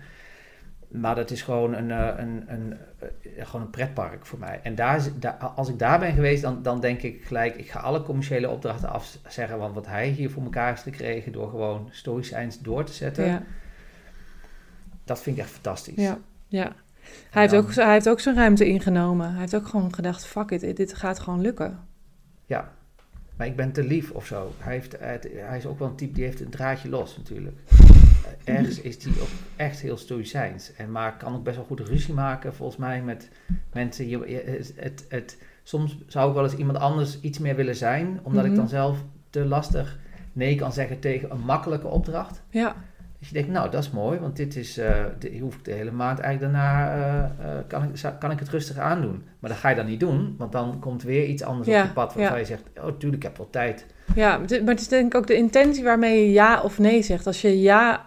[0.88, 4.60] Maar dat is gewoon een, eh, een, een, eh, gewoon een pretpark voor mij.
[4.62, 7.80] En daar, daar, als ik daar ben geweest, dan, dan denk ik gelijk, ik ga
[7.80, 9.58] alle commerciële opdrachten afzeggen.
[9.58, 13.42] Want wat hij hier voor elkaar heeft gekregen door gewoon stoïcijns door te zetten, Ja,
[15.04, 16.02] dat vind ik echt fantastisch.
[16.02, 16.72] ja, ja.
[17.30, 19.30] Hij heeft, ook, hij heeft ook zijn ruimte ingenomen.
[19.30, 21.78] Hij heeft ook gewoon gedacht, fuck it, dit, gaat gewoon lukken.
[22.46, 22.72] Ja,
[23.36, 24.52] maar ik ben te lief of zo.
[24.58, 27.58] Hij, heeft, hij is ook wel een type die heeft een draadje los natuurlijk.
[28.44, 30.72] Ergens is hij ook echt heel stoïcijns.
[30.74, 33.28] En maar kan ook best wel goed ruzie maken volgens mij met
[33.72, 34.08] mensen.
[34.08, 37.76] Je, je- het, het, het- soms zou ik wel eens iemand anders iets meer willen
[37.76, 38.20] zijn.
[38.22, 38.50] Omdat Mhm.
[38.52, 38.98] ik dan zelf
[39.30, 39.98] te lastig
[40.32, 42.42] nee kan zeggen tegen een makkelijke opdracht.
[42.50, 42.76] Ja,
[43.18, 44.18] Dus je denkt, nou dat is mooi.
[44.18, 44.80] Want dit is,
[45.18, 48.48] dit hoef ik de hele maand eigenlijk daarna, eh, eh, kan, ik, kan ik het
[48.48, 49.22] rustig aandoen.
[49.38, 50.34] Maar dat ga je dan niet doen.
[50.38, 52.14] Want dan komt weer iets anders Ja, op je pad.
[52.14, 52.40] Waarvan ja.
[52.40, 53.86] je zegt, oh tuurlijk, ik heb wel tijd.
[54.14, 57.26] Ja, maar het is denk ik ook de intentie waarmee je ja of nee zegt.
[57.26, 58.02] Als je ja,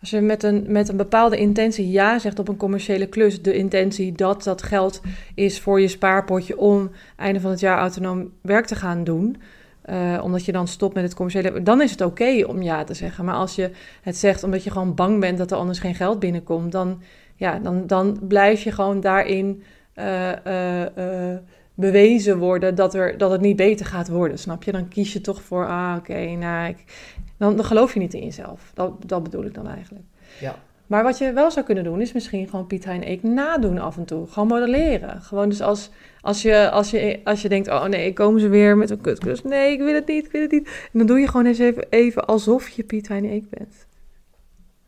[0.00, 3.54] als je met een, met een bepaalde intentie ja zegt op een commerciële klus, de
[3.54, 5.00] intentie dat dat geld
[5.34, 9.36] is voor je spaarpotje om einde van het jaar autonoom werk te gaan doen,
[9.84, 12.94] eh, omdat je dan stopt met het commerciële, dan is het oké om ja te
[12.94, 13.24] zeggen.
[13.24, 13.70] Maar als je
[14.02, 17.02] het zegt omdat je gewoon bang bent dat er anders geen geld binnenkomt, dan,
[17.36, 19.62] ja, dan, dan blijf je gewoon daarin.
[19.94, 21.38] eh, eh,
[21.74, 24.72] bewezen worden dat, er, dat het niet beter gaat worden, snap je?
[24.72, 26.74] Dan kies je toch voor, ah, oké, nou,
[27.36, 28.70] dan, dan geloof je niet in jezelf.
[28.74, 30.04] Dat, dat bedoel ik dan eigenlijk.
[30.40, 30.56] Ja.
[30.86, 33.96] Maar wat je wel zou kunnen doen, is misschien gewoon Piet Hein Eek nadoen af
[33.96, 34.26] en toe.
[34.26, 35.20] Gewoon modelleren.
[35.22, 38.76] Gewoon dus als, als, je, als, je, als je denkt, oh nee, komen ze weer
[38.76, 39.42] met een kutklus.
[39.42, 40.66] Nee, ik wil het niet, ik wil het niet.
[40.66, 43.86] En dan doe je gewoon eens even, even alsof je Piet Hein Eek bent.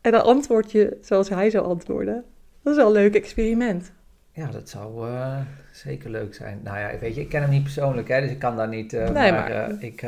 [0.01, 2.23] En dan antwoord je zoals hij zou antwoorden.
[2.63, 3.91] Dat is wel een leuk experiment.
[4.31, 5.37] Ja, dat zou eh,
[5.71, 6.59] zeker leuk zijn.
[6.63, 8.91] Nou ja, weet je, ik ken hem niet persoonlijk, hè, dus ik kan daar niet.
[8.91, 10.01] Nee, maar maar- eh, ik.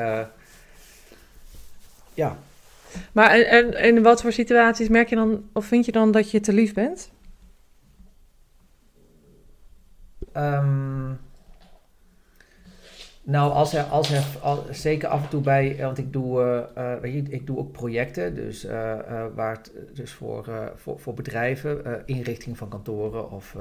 [2.14, 2.38] ja,
[3.14, 6.32] Maar en, en, in wat voor situaties merk je dan, of vind je dan dat
[6.32, 7.12] je te lief bent?
[10.34, 11.12] Ehm,
[13.30, 14.24] nou, als er, als er
[14.72, 16.42] zeker af en toe bij, eh, want ik doe,
[16.76, 18.64] eh, eh, weet je, ik doe ook projecten, dus,
[19.36, 23.56] waar het, dus voor, voor, voor bedrijven, inrichting van kantoren of,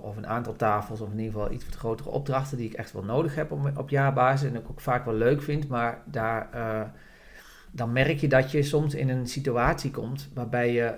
[0.00, 2.92] of een aantal tafels, of in ieder geval iets wat grotere opdrachten die ik echt
[2.92, 6.48] wel nodig heb op, op jaarbasis en ik ook vaak wel leuk vind, maar daar,
[7.70, 10.94] dan merk je dat je soms in een situatie komt waarbij je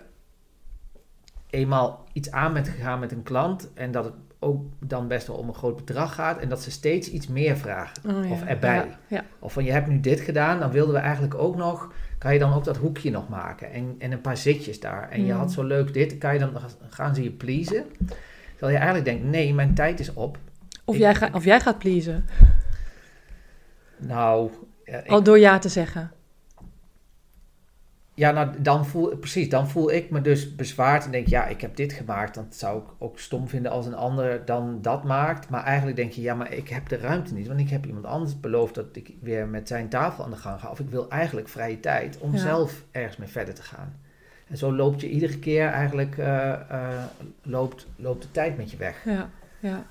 [1.50, 5.36] eenmaal iets aan bent gegaan met een klant en dat het ook dan best wel
[5.36, 7.96] om een groot bedrag gaat en dat ze steeds iets meer vragen.
[8.16, 8.30] Oh, ja.
[8.30, 8.76] Of erbij.
[8.76, 9.24] Ja, ja.
[9.38, 12.38] Of van je hebt nu dit gedaan, dan wilden we eigenlijk ook nog, kan je
[12.38, 15.08] dan ook dat hoekje nog maken en, en een paar zitjes daar.
[15.10, 15.38] En je Mm.
[15.38, 16.52] had zo leuk dit, kan je dan
[16.88, 17.84] gaan ze je pleasen.
[18.50, 20.38] Terwijl je eigenlijk denkt, nee, mijn tijd is op.
[20.84, 22.24] Of, Ik- jij ga, of jij gaat pleasen.
[23.98, 24.50] Nou,
[24.84, 26.10] ik- Al door ja te zeggen.
[28.20, 31.60] Ja, nou, dan voel, precies, dan voel ik me dus bezwaard en denk, ja, ik
[31.60, 32.34] heb dit gemaakt.
[32.34, 35.48] Dan zou ik ook stom vinden als een ander dan dat maakt.
[35.48, 37.46] Maar eigenlijk denk je, ja, maar ik heb de ruimte niet.
[37.46, 40.60] Want ik heb iemand anders beloofd dat ik weer met zijn tafel aan de gang
[40.60, 40.70] ga.
[40.70, 42.38] Of ik wil eigenlijk vrije tijd om Ja.
[42.38, 43.96] zelf ergens mee verder te gaan.
[44.48, 47.04] En zo loopt je iedere keer eigenlijk, eh, eh,
[47.42, 49.04] loopt, loopt de tijd met je weg.
[49.04, 49.28] Ja,
[49.60, 49.84] ja.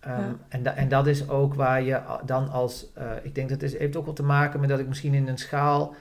[0.00, 0.36] Ehm, Ja.
[0.48, 3.76] en, da- en dat is ook waar je dan als, eh, ik denk dat het
[3.76, 5.94] heeft ook wel te maken met dat ik misschien in een schaal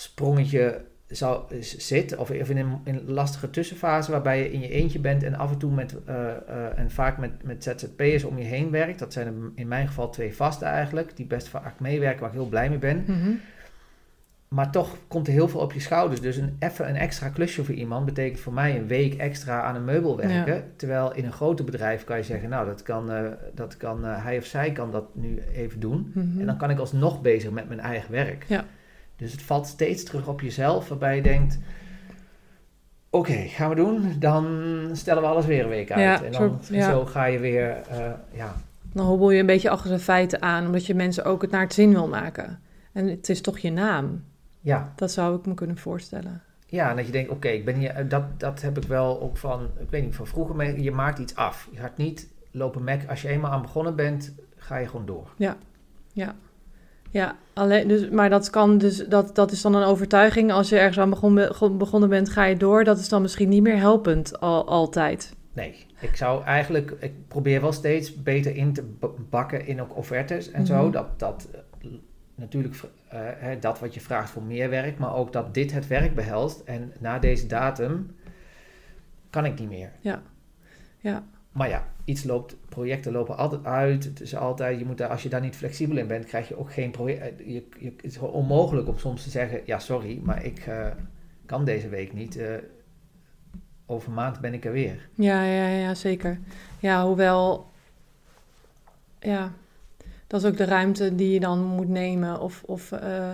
[0.00, 0.80] sprongetje
[1.10, 5.22] s- zit, of in een, in een lastige tussenfase waarbij je in je eentje bent
[5.22, 8.70] en af en toe met, eh, eh, en vaak met, met ZZP'ers om je heen
[8.70, 8.98] werkt.
[8.98, 12.34] Dat zijn er in mijn geval twee vaste eigenlijk, die best vaak meewerken, waar ik
[12.36, 13.04] heel blij mee ben.
[13.06, 13.30] Mhm.
[14.48, 16.20] Maar toch komt er heel veel op je schouders.
[16.20, 19.74] Dus een, even een extra klusje voor iemand betekent voor mij een week extra aan
[19.76, 20.64] een meubel werken.
[20.76, 23.20] Terwijl in een groter bedrijf kan je zeggen, nou, dat kan, eh,
[23.54, 26.10] dat kan hij of zij kan dat nu even doen.
[26.14, 26.40] Mhm.
[26.40, 28.44] En dan kan ik alsnog bezig met mijn eigen werk.
[28.48, 28.64] Ja.
[29.16, 31.58] Dus het valt steeds terug op jezelf, waarbij je denkt,
[33.10, 34.12] oké, gaan we doen.
[34.18, 34.46] Dan
[34.92, 36.00] stellen we alles weer een week uit.
[36.20, 36.90] Ja, en dan soort- ja.
[36.90, 38.54] zo ga je weer, eh, ja,
[38.92, 41.60] Dan hobbel je een beetje achter de feiten aan, omdat je mensen ook het naar
[41.62, 42.60] het zin wil maken.
[42.92, 44.24] En het is toch je naam.
[44.60, 46.42] ja, Dat zou ik me kunnen voorstellen.
[46.66, 49.20] ja, en dat je denkt, oké, ik ben hier, eh, dat, dat heb ik wel
[49.20, 51.68] ook van, ik weet niet, van vroeger, maar je maakt iets af.
[51.72, 55.30] Je gaat niet lopen mek, als je eenmaal aan begonnen bent, ga je gewoon door.
[56.12, 56.34] Ja,
[57.52, 60.52] alleen, dus, maar dat, kan dus, dat, dat is dan een overtuiging.
[60.52, 62.84] Als je ergens aan begon, begonnen bent, ga je door.
[62.84, 65.34] Dat is dan misschien niet meer helpend al, altijd.
[65.52, 68.84] Nee, ik zou eigenlijk, ik probeer wel steeds beter in te
[69.30, 70.82] bakken in ook offertes en zo.
[70.82, 70.90] Mhm.
[70.90, 71.48] Dat, dat
[72.34, 72.74] natuurlijk
[73.08, 76.14] eh, hè, dat wat je vraagt voor meer werk, maar ook dat dit het werk
[76.14, 76.60] behelst.
[76.60, 78.16] En na deze datum
[79.30, 79.92] kan ik niet meer.
[80.00, 80.22] Ja.
[80.98, 81.24] Ja.
[81.56, 84.04] Maar ja, iets loopt, projecten lopen altijd uit.
[84.04, 86.58] Het is altijd, je moet daar, als je daar niet flexibel in bent, krijg je
[86.58, 87.38] ook geen project.
[87.38, 90.86] Je, je, het is onmogelijk om soms te zeggen, ja sorry, maar ik eh,
[91.46, 92.36] kan deze week niet.
[92.36, 92.54] eh,
[93.86, 95.08] over maand ben ik er weer.
[95.14, 96.38] Ja, ja, ja, zeker.
[96.78, 97.66] Ja, hoewel,
[99.20, 99.52] ja,
[100.26, 102.40] dat is ook de ruimte die je dan moet nemen.
[102.40, 103.30] Of, of eh,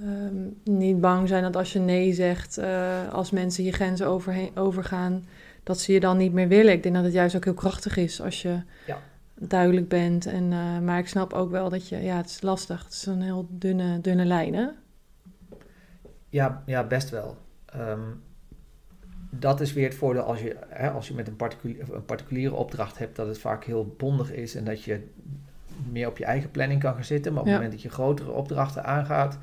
[0.00, 4.56] ehm, niet bang zijn dat als je nee zegt, eh, als mensen je grenzen overheen,
[4.56, 5.24] overgaan,
[5.68, 6.72] dat ze je dan niet meer willen.
[6.72, 8.98] Ik denk dat het juist ook heel krachtig is als je Ja.
[9.34, 10.26] duidelijk bent.
[10.26, 12.84] En, eh, maar ik snap ook wel dat je, ja, het is lastig.
[12.84, 14.66] Het is een heel dunne, dunne lijn, hè?
[16.28, 17.36] Ja, ja best wel.
[17.66, 18.00] Ehm,
[19.30, 22.54] dat is weer het voordeel als je, hè, als je met een, particulier, een particuliere
[22.54, 25.06] opdracht hebt, dat het vaak heel bondig is en dat je
[25.90, 27.32] meer op je eigen planning kan gaan zitten.
[27.32, 27.52] Maar op Ja.
[27.54, 29.38] het moment dat je grotere opdrachten aangaat,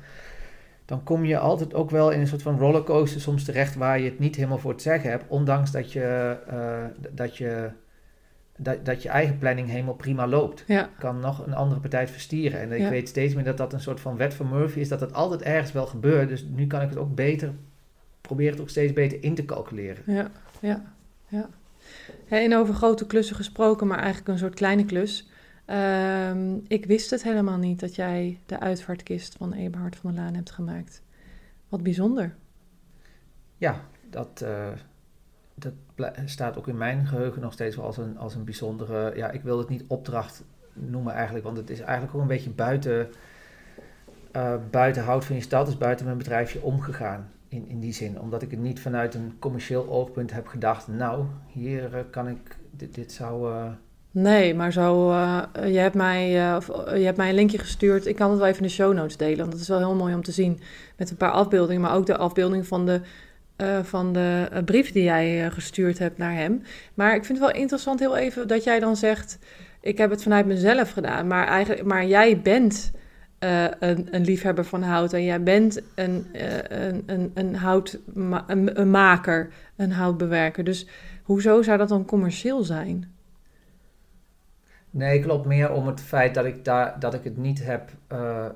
[0.86, 4.04] dan kom je altijd ook wel in een soort van rollercoaster soms terecht waar je
[4.10, 7.70] het niet helemaal voor te zeggen hebt, ondanks dat je, eh, dat je,
[8.56, 12.10] dat, dat je eigen planning helemaal prima loopt Ja, kan nog een andere partij het
[12.10, 12.60] verstieren.
[12.60, 12.88] En ik Ja.
[12.90, 15.42] weet steeds meer dat dat een soort van wet van Murphy is, dat het altijd
[15.42, 16.28] ergens wel gebeurt.
[16.28, 17.52] Dus nu kan ik het ook beter,
[18.20, 20.02] probeer het ook steeds beter in te calculeren.
[20.06, 20.30] Ja,
[20.60, 20.82] ja,
[21.28, 21.48] ja.
[22.28, 25.28] Ja, En over grote klussen gesproken, maar eigenlijk een soort kleine klus.
[25.66, 30.34] Ehm, ik wist het helemaal niet dat jij de uitvaartkist van Eberhard van der Laan
[30.34, 31.02] hebt gemaakt.
[31.68, 32.34] Wat bijzonder.
[33.56, 34.68] Ja, dat, eh,
[35.54, 35.72] dat
[36.24, 39.16] staat ook in mijn geheugen nog steeds wel als een, als een bijzondere...
[39.16, 42.50] Ja, ik wil het niet opdracht noemen eigenlijk, want het is eigenlijk ook een beetje
[42.50, 43.08] buiten,
[44.32, 47.30] eh, buiten hout van je stad, dus buiten mijn bedrijfje omgegaan.
[47.48, 51.26] In, in die zin, omdat ik het niet vanuit een commercieel oogpunt heb gedacht, nou,
[51.46, 53.54] hier eh, kan ik, dit, dit zou...
[54.18, 56.58] Nee, maar zo, eh, je, hebt mij, eh,
[56.98, 58.06] je hebt mij een linkje gestuurd.
[58.06, 59.94] Ik kan het wel even in de show notes delen, want dat is wel heel
[59.94, 60.60] mooi om te zien.
[60.96, 63.00] Met een paar afbeeldingen, maar ook de afbeelding van de,
[63.82, 66.62] van de brief die jij gestuurd hebt naar hem.
[66.94, 69.38] Maar ik vind het wel interessant heel even dat jij dan zegt...
[69.80, 72.92] ik heb het vanuit mezelf gedaan, maar, eigenlijk, maar jij bent
[73.38, 75.12] een, een liefhebber van hout...
[75.12, 76.26] en jij bent een,
[76.68, 77.98] een, een, een, hout,
[78.46, 80.64] een, een maker, een houtbewerker.
[80.64, 80.86] Dus
[81.22, 83.15] hoezo zou dat dan commercieel zijn?
[84.96, 88.46] Nee, klopt meer om het feit dat ik, daar, dat ik het niet heb, eh,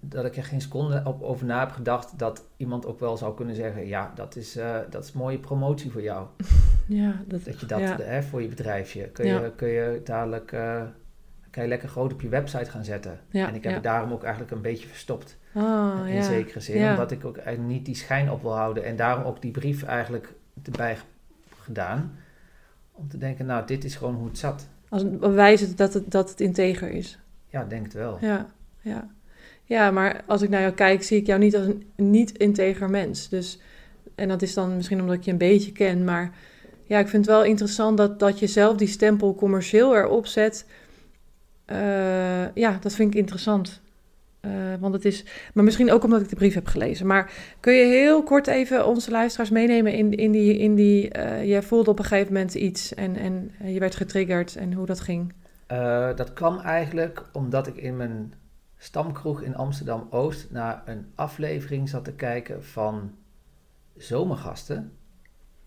[0.00, 3.34] dat ik er geen seconde op, over na heb gedacht dat iemand ook wel zou
[3.34, 6.26] kunnen zeggen, ja, dat is, eh, dat is mooie promotie voor jou.
[6.86, 7.96] Ja, dat, Dat je dat ja.
[8.00, 10.46] hè, voor je bedrijfje, kun je, kun je dadelijk,
[11.50, 13.20] kan je lekker groot op je website gaan zetten.
[13.30, 16.22] Ja, en ik heb het daarom ook eigenlijk een beetje verstopt, Ah, in ja.
[16.22, 18.84] zekere zin, omdat ik ook eigenlijk niet die schijn op wil houden.
[18.84, 20.98] En daarom ook die brief eigenlijk erbij
[21.60, 22.18] gedaan,
[22.92, 24.68] om te denken, nou, dit is gewoon hoe het zat.
[24.88, 27.18] Als een bewijs dat het, dat het integer is.
[27.48, 28.18] Ja, ik denk het wel.
[28.20, 28.46] Ja,
[28.80, 29.08] ja.
[29.64, 33.28] Ja, maar als ik naar jou kijk, zie ik jou niet als een niet-integer mens.
[33.28, 33.58] Dus,
[34.14, 36.32] en dat is dan misschien omdat ik je een beetje ken, maar
[36.84, 40.66] ja, ik vind het wel interessant dat, dat je zelf die stempel commercieel erop zet.
[41.64, 43.80] Eh, ja, dat vind ik interessant.
[44.48, 45.24] Eh, want het is,
[45.54, 47.06] maar misschien ook omdat ik de brief heb gelezen.
[47.06, 51.48] Maar kun je heel kort even onze luisteraars meenemen in, in die, in die eh,
[51.48, 55.00] je voelde op een gegeven moment iets en, en je werd getriggerd en hoe dat
[55.00, 55.32] ging?
[55.66, 58.34] Eh, dat kwam eigenlijk omdat ik in mijn
[58.76, 63.14] stamkroeg in Amsterdam-Oost naar een aflevering zat te kijken van
[63.96, 64.92] Zomergasten.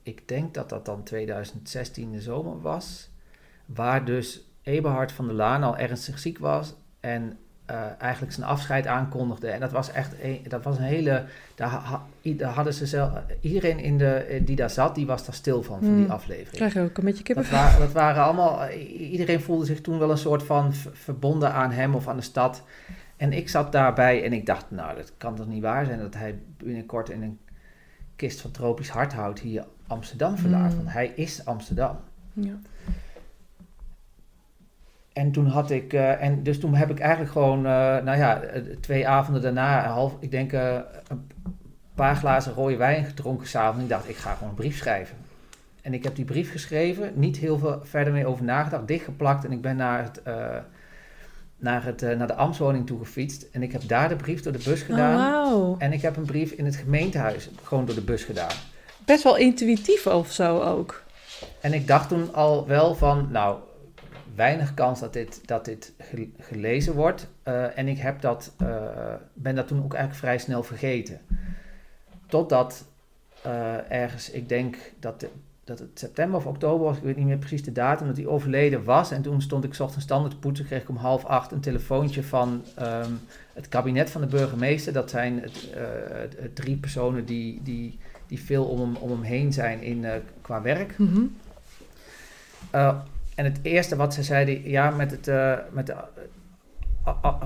[0.03, 3.09] Ik denk dat dat dan 2016 de zomer was.
[3.65, 7.37] Waar dus Eberhard van der Laan al ernstig ziek was en
[7.71, 9.47] eh, eigenlijk zijn afscheid aankondigde.
[9.49, 11.23] En dat was echt een, dat was een hele.
[11.55, 13.09] Daar, ha- i- daar hadden ze zelf.
[13.41, 16.13] Iedereen in de, eh, die daar zat, die was daar stil van, van die Hmm.
[16.13, 16.55] aflevering.
[16.55, 17.57] Krijg je ook een beetje Dat, kippenvel?
[17.57, 21.71] wa- dat waren allemaal, i- iedereen voelde zich toen wel een soort van verbonden aan
[21.71, 22.63] hem of aan de stad.
[23.17, 26.13] En ik zat daarbij en ik dacht, nou, dat kan toch niet waar zijn dat
[26.13, 27.39] hij binnenkort in een
[28.15, 30.67] kist van tropisch hardhout hier Amsterdam verlaat.
[30.73, 30.77] Hmm.
[30.77, 31.97] Want hij is Amsterdam.
[32.33, 32.53] Ja.
[35.13, 37.71] En toen had ik, eh, en dus toen heb ik eigenlijk gewoon, eh,
[38.03, 40.83] nou ja, eh, twee avonden daarna, een half, ik denk een,
[41.95, 43.83] paar glazen rode wijn gedronken s'avonds.
[43.83, 45.15] Ik dacht, ik ga gewoon een brief schrijven.
[45.81, 49.45] En ik heb die brief geschreven, niet heel veel verder mee over nagedacht, dichtgeplakt.
[49.45, 50.21] En ik ben naar, het,
[51.57, 53.47] naar, het, naar de ambtswoning toe gefietst.
[53.51, 55.45] En ik heb daar de brief door de bus gedaan.
[55.45, 55.75] Oh, wow.
[55.77, 58.55] En ik heb een brief in het gemeentehuis gewoon door de bus gedaan.
[59.05, 61.03] Best wel intuïtief of zo ook.
[61.61, 63.57] En ik dacht toen al wel van, nou,
[64.41, 65.93] weinig kans dat dit, dat dit
[66.39, 67.27] gelezen wordt.
[67.47, 68.53] Uh, en ik heb dat,
[69.33, 71.19] ben dat toen ook eigenlijk vrij snel vergeten.
[72.27, 72.85] Totdat
[73.89, 75.29] ergens, ik denk dat de,
[75.63, 78.25] dat het september of oktober was, ik weet niet meer precies de datum, dat hij
[78.25, 79.11] overleden was.
[79.11, 82.23] En toen stond ik ochtends standaard te poetsen, kreeg ik om half acht een telefoontje
[82.23, 83.19] van um,
[83.53, 84.93] het kabinet van de burgemeester.
[84.93, 85.81] Dat zijn het, uh,
[86.41, 90.11] het drie personen die, die, die veel om hem, om hem heen zijn in, uh,
[90.41, 90.97] qua werk.
[90.97, 91.35] Mm -hmm.
[92.75, 92.99] uh,
[93.35, 95.25] en het eerste wat ze zeiden, ja, met, het,
[95.71, 95.95] met de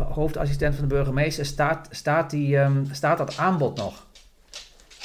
[0.10, 4.06] hoofdassistent van de burgemeester staat, staat, die, um, staat dat aanbod nog.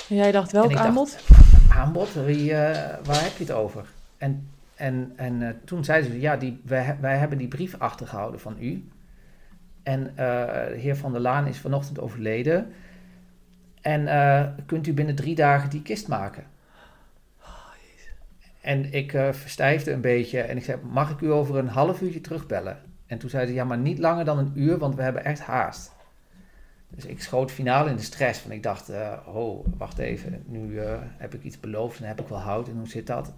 [0.09, 1.19] En jij dacht welk aanbod?
[1.29, 2.59] Dacht, aanbod, wie, uh,
[3.05, 3.85] waar heb je het over?
[4.19, 8.41] En, en, en uh, toen zeiden ze, ja, die, wij, wij hebben die brief achtergehouden
[8.41, 8.89] van u.
[9.83, 12.73] En uh, de heer Van der Laan is vanochtend overleden.
[13.81, 16.45] En kunt u binnen drie dagen die kist maken?
[18.61, 22.21] En ik verstijfde een beetje en ik zei, mag ik u over een half uurtje
[22.21, 22.79] terugbellen?
[23.07, 25.41] En toen zei ze, ja, maar niet langer dan een uur, want we hebben echt
[25.41, 25.93] haast.
[26.89, 28.41] Dus ik schoot finaal in de stress.
[28.41, 30.43] Van ik dacht, uh, oh, wacht even.
[30.47, 32.69] Nu uh, heb ik iets beloofd en heb ik wel hout.
[32.69, 33.33] En hoe zit dat?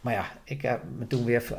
[0.00, 1.56] Maar ja, ik heb me toen weer...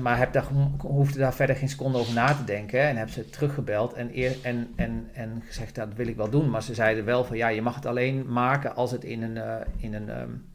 [0.00, 0.46] Maar heb daar,
[0.78, 2.80] hoefde daar verder geen seconde over na te denken.
[2.80, 6.50] En heb ze teruggebeld en, en, en, en gezegd, dat wil ik wel doen.
[6.50, 9.64] Maar ze zeiden wel van, ja, je mag het alleen maken als het in een,
[9.76, 10.46] in een, um,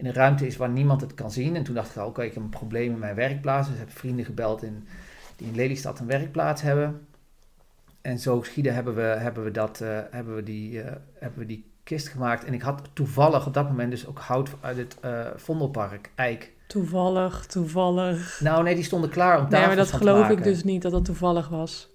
[0.00, 1.56] in een ruimte is waar niemand het kan zien.
[1.56, 3.68] En toen dacht ik, oké, okay, ik heb een probleem in mijn werkplaats.
[3.68, 4.86] Dus heb vrienden gebeld in,
[5.36, 7.00] die in Lelystad een werkplaats hebben
[8.02, 10.84] en zo geschieden hebben we, hebben we, dat, uh, hebben, we die, uh,
[11.18, 12.44] hebben we die kist gemaakt.
[12.44, 16.52] En ik had toevallig op dat moment dus ook hout uit het uh, Vondelpark, eik.
[16.66, 18.40] Toevallig, toevallig.
[18.40, 20.92] Nou nee, die stonden klaar om tafel Nee, maar dat geloof ik dus niet, dat
[20.92, 21.89] dat toevallig was.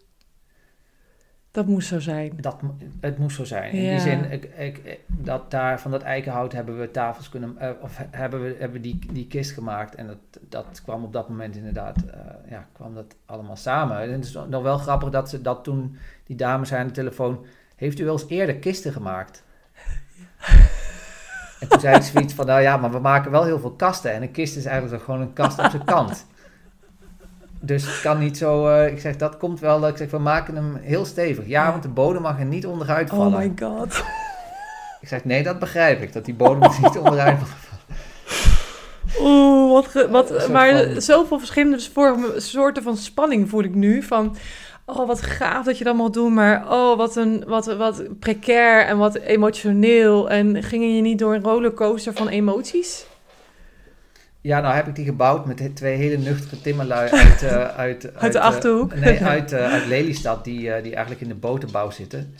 [1.55, 2.33] Dat moest zo zijn.
[2.39, 2.57] Dat,
[2.99, 3.71] het moest zo zijn.
[3.71, 3.89] In Ja.
[3.89, 7.97] die zin, ik, ik, dat daar, van dat eikenhout hebben we tafels kunnen, uh, of
[8.11, 9.95] hebben we, hebben die, die kist gemaakt.
[9.95, 10.17] En dat,
[10.49, 12.13] dat kwam op dat moment inderdaad, uh,
[12.49, 13.99] ja, kwam dat allemaal samen.
[13.99, 16.93] En het is nog wel grappig dat ze dat toen, die dame zei aan de
[16.93, 17.45] telefoon,
[17.75, 19.43] heeft u wel eens eerder kisten gemaakt?
[21.59, 24.13] En toen zei ik zoiets van, nou ja, maar we maken wel heel veel kasten.
[24.13, 26.25] En een kist is eigenlijk gewoon een kast op zijn kant.
[27.65, 30.55] Dus het kan niet zo, uh, ik zeg, dat komt wel, ik zeg, we maken
[30.55, 31.47] hem heel stevig.
[31.47, 33.33] Ja, want de bodem mag er niet onderuit vallen.
[33.33, 33.93] Oh my god.
[35.01, 37.65] Ik zeg, nee, dat begrijp ik, dat die bodem er niet onderuit mag vallen.
[39.19, 41.79] Oeh, wat, ge, wat maar zoveel verschillende
[42.37, 44.03] soorten van spanning voel ik nu.
[44.03, 44.35] Van,
[44.85, 48.85] oh wat gaaf dat je dat mag doen, maar oh wat, een, wat, wat precair
[48.85, 50.29] en wat emotioneel.
[50.29, 53.05] En ging je niet door een rollercoaster van emoties?
[54.45, 57.43] Ja, nou heb ik die gebouwd met twee hele nuchtere timmerlui uit...
[57.43, 58.95] eh, uit, Uit de eh, Achterhoek?
[58.95, 62.33] nee, uit, eh, uit Lelystad, die, die eigenlijk in de boterbouw zitten.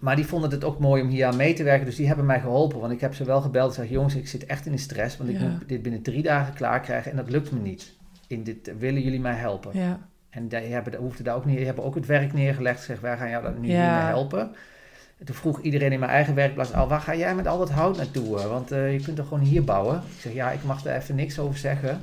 [0.00, 2.26] Maar die vonden het ook mooi om hier aan mee te werken, dus die hebben
[2.26, 2.80] mij geholpen.
[2.80, 5.16] Want ik heb ze wel gebeld en zeg, jongens, ik zit echt in de stress,
[5.16, 7.92] want ik moet dit binnen drie dagen klaar krijgen en dat lukt me niet.
[8.26, 9.70] In dit, willen jullie mij helpen?
[9.78, 10.08] Ja.
[10.30, 12.82] En die hebben, hoefden daar ook niet, die hebben ook het werk neergelegd.
[12.82, 13.84] Zeg, wij gaan jou daar nu Ja.
[13.86, 14.50] niet mee helpen.
[15.18, 17.70] En toen vroeg iedereen in mijn eigen werkplaats al, waar ga jij met al dat
[17.70, 18.38] hout naartoe?
[18.40, 18.46] eh?
[18.46, 19.96] Want eh, je kunt toch gewoon hier bouwen?
[19.96, 22.00] Ik zeg, ja, ik mag er even niks over zeggen.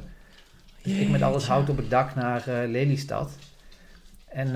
[0.81, 1.47] Dus ik met al Jeetje.
[1.47, 3.37] hout op het dak naar eh, Lelystad.
[4.25, 4.51] En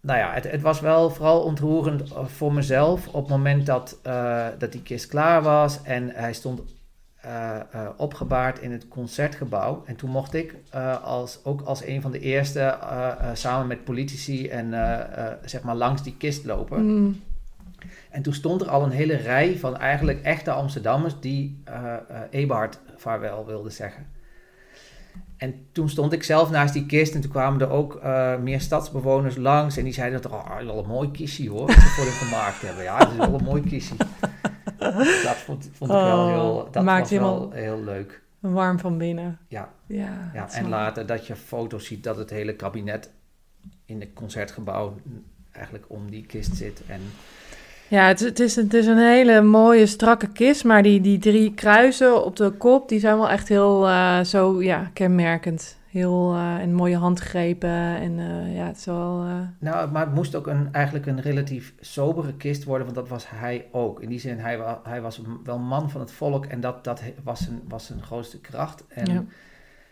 [0.00, 3.98] nou ja, het, het was wel vooral ontroerend voor mezelf op het moment dat,
[4.58, 6.62] dat die kist klaar was en hij stond
[7.96, 9.82] opgebaard in het concertgebouw.
[9.86, 13.66] En toen mocht ik eh, als, ook als een van de eerste eh, eh, samen
[13.66, 16.84] met politici en eh, eh, zeg maar langs die kist lopen.
[16.84, 17.20] Mm.
[18.10, 22.20] En toen stond er al een hele rij van eigenlijk echte Amsterdammers die eh eh,
[22.30, 24.06] Eberhard vaarwel wilden zeggen.
[25.36, 28.60] En toen stond ik zelf naast die kist en toen kwamen er ook eh, meer
[28.60, 29.76] stadsbewoners langs.
[29.76, 32.84] En die zeiden dat, oh, wel een mooi kistje hoor, ze voor hem gemaakt hebben.
[32.84, 33.94] Ja, het is wel een mooi kistje.
[35.24, 38.22] dat vond, vond ik wel Oh, heel, dat maakt was wel heel leuk.
[38.38, 39.38] Warm van binnen.
[39.48, 43.10] Ja, Ja, en later dat je foto's ziet dat het hele kabinet
[43.84, 44.94] in het concertgebouw
[45.52, 46.82] eigenlijk om die kist zit.
[46.86, 47.00] En
[47.88, 50.64] Ja, het, het, is, het is een hele mooie, strakke kist.
[50.64, 54.62] Maar die, die drie kruisen op de kop, die zijn wel echt heel eh, zo,
[54.62, 55.76] ja, kenmerkend.
[55.98, 57.70] Heel, eh, en mooie handgrepen.
[57.96, 59.22] En eh, ja, het is wel...
[59.24, 63.08] eh, Nou, maar het moest ook een, eigenlijk een relatief sobere kist worden, want dat
[63.08, 64.00] was hij ook.
[64.02, 66.84] In die zin, hij, wa- hij was een- wel man van het volk en dat,
[66.84, 68.84] dat was, zijn, was zijn grootste kracht.
[68.88, 69.24] En Ja.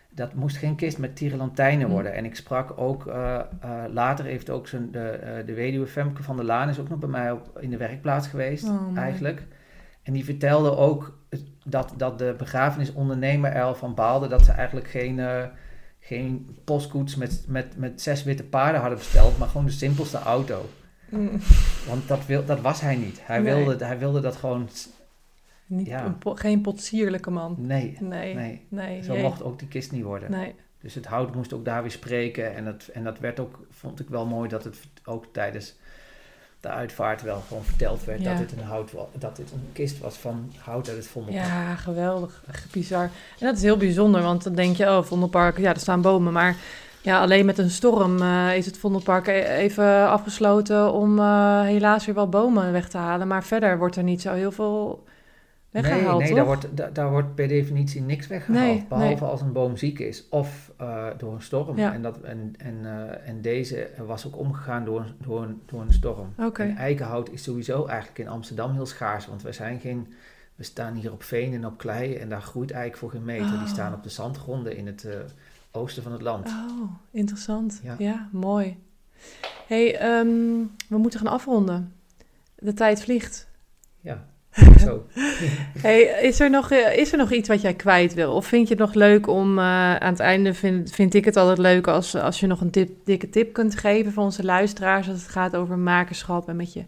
[0.09, 1.91] dat moest geen kist met tierenlantijnen Hm.
[1.91, 2.13] worden.
[2.13, 6.23] En ik sprak ook, eh, eh, later heeft ook zijn, de, eh, de weduwe Femke
[6.23, 9.45] van der Laan is ook nog bij mij op, in de werkplaats geweest, Oh, eigenlijk.
[10.03, 11.17] En die vertelde ook
[11.65, 15.43] dat, dat de begrafenisondernemer er al van baalde dat ze eigenlijk geen, eh,
[16.07, 20.65] geen postkoets met, met, met zes witte paarden hadden besteld, maar gewoon de simpelste auto.
[21.09, 21.29] Mm.
[21.87, 23.19] Want dat, wil, dat was hij niet.
[23.25, 23.53] Hij, Nee.
[23.65, 24.69] wilde, hij wilde dat gewoon...
[25.65, 26.05] Niet Ja.
[26.05, 27.55] een po- geen potsierlijke man.
[27.59, 28.65] Nee, Nee, nee.
[28.69, 29.03] nee.
[29.03, 29.21] Zo jee.
[29.21, 30.31] mocht ook die kist niet worden.
[30.31, 30.55] Nee.
[30.81, 32.55] Dus het hout moest ook daar weer spreken.
[32.55, 35.75] En dat, en dat werd ook, vond ik wel mooi, dat het ook tijdens
[36.67, 38.29] de uitvaart wel gewoon verteld werd Ja.
[38.29, 41.45] dat, dit een hout, dat dit een kist was van hout uit het Vondelpark.
[41.45, 42.43] Ja, geweldig.
[42.51, 43.03] Echt bizar.
[43.39, 46.33] En dat is heel bijzonder, want dan denk je, oh, Vondelpark, ja, er staan bomen.
[46.33, 46.55] Maar
[47.01, 52.05] ja, alleen met een storm eh, is het Vondelpark e- even afgesloten om eh, helaas
[52.05, 53.27] weer wat bomen weg te halen.
[53.27, 55.03] Maar verder wordt er niet zo heel veel
[55.81, 58.65] weggehaald, nee, nee daar, wordt, daar, daar wordt per definitie niks weggehaald.
[58.65, 59.31] Nee, behalve nee.
[59.31, 61.77] als een boom ziek is of eh, door een storm.
[61.77, 61.93] Ja.
[61.93, 65.81] En, dat, en, en, eh, en deze was ook omgegaan door, een- door, een, door
[65.81, 66.33] een storm.
[66.53, 69.27] En eikenhout is sowieso eigenlijk in Amsterdam heel schaars.
[69.27, 70.13] Want we zijn geen...
[70.55, 73.53] We staan hier op veen en op klei en daar groeit eigenlijk voor geen meter.
[73.53, 73.59] Oh.
[73.59, 75.13] Die staan op de zandgronden in het eh,
[75.71, 76.47] oosten van het land.
[76.47, 77.79] Oh, interessant.
[77.83, 77.95] Ja.
[77.97, 78.77] Ja, mooi.
[79.67, 80.27] hey, ehm,
[80.89, 81.93] we moeten gaan afronden.
[82.55, 83.47] De tijd vliegt.
[83.99, 84.25] Ja,
[84.87, 85.05] zo.
[85.81, 88.33] Hey, is, er nog, eh, is er nog iets wat jij kwijt wil?
[88.33, 91.37] Of vind je het nog leuk om eh, aan het einde, vind, vind ik het
[91.37, 95.09] altijd leuk als, als je nog een tip, dikke tip kunt geven voor onze luisteraars
[95.09, 96.85] als het gaat over makerschap en met je,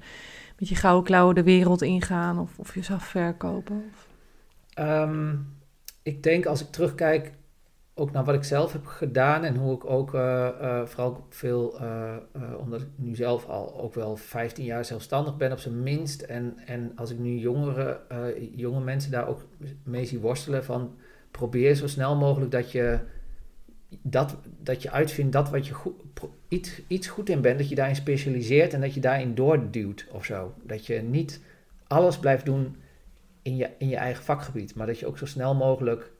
[0.59, 3.83] met je gouden klauwen de wereld ingaan of, of jezelf verkopen?
[3.91, 4.07] Of-
[4.73, 5.35] Ehm,
[6.03, 7.31] ik denk als ik terugkijk
[7.99, 11.79] ook naar wat ik zelf heb gedaan en hoe ik ook eh, eh, vooral veel,
[11.79, 12.15] eh,
[12.57, 16.21] omdat ik nu zelf al ook wel 15 jaar zelfstandig ben op zijn minst.
[16.21, 18.01] En, en als ik nu jongere,
[18.55, 19.45] jonge mensen daar ook
[19.83, 20.95] mee zie worstelen van
[21.31, 22.99] probeer zo snel mogelijk dat je,
[24.01, 25.93] dat, dat je uitvindt dat wat je goed,
[26.47, 30.25] iets, iets goed in bent, dat je daarin specialiseert en dat je daarin doorduwt of
[30.25, 30.53] zo.
[30.63, 31.41] Dat je niet
[31.87, 32.75] alles blijft doen
[33.41, 36.11] in je, in je eigen vakgebied, maar dat je ook zo snel mogelijk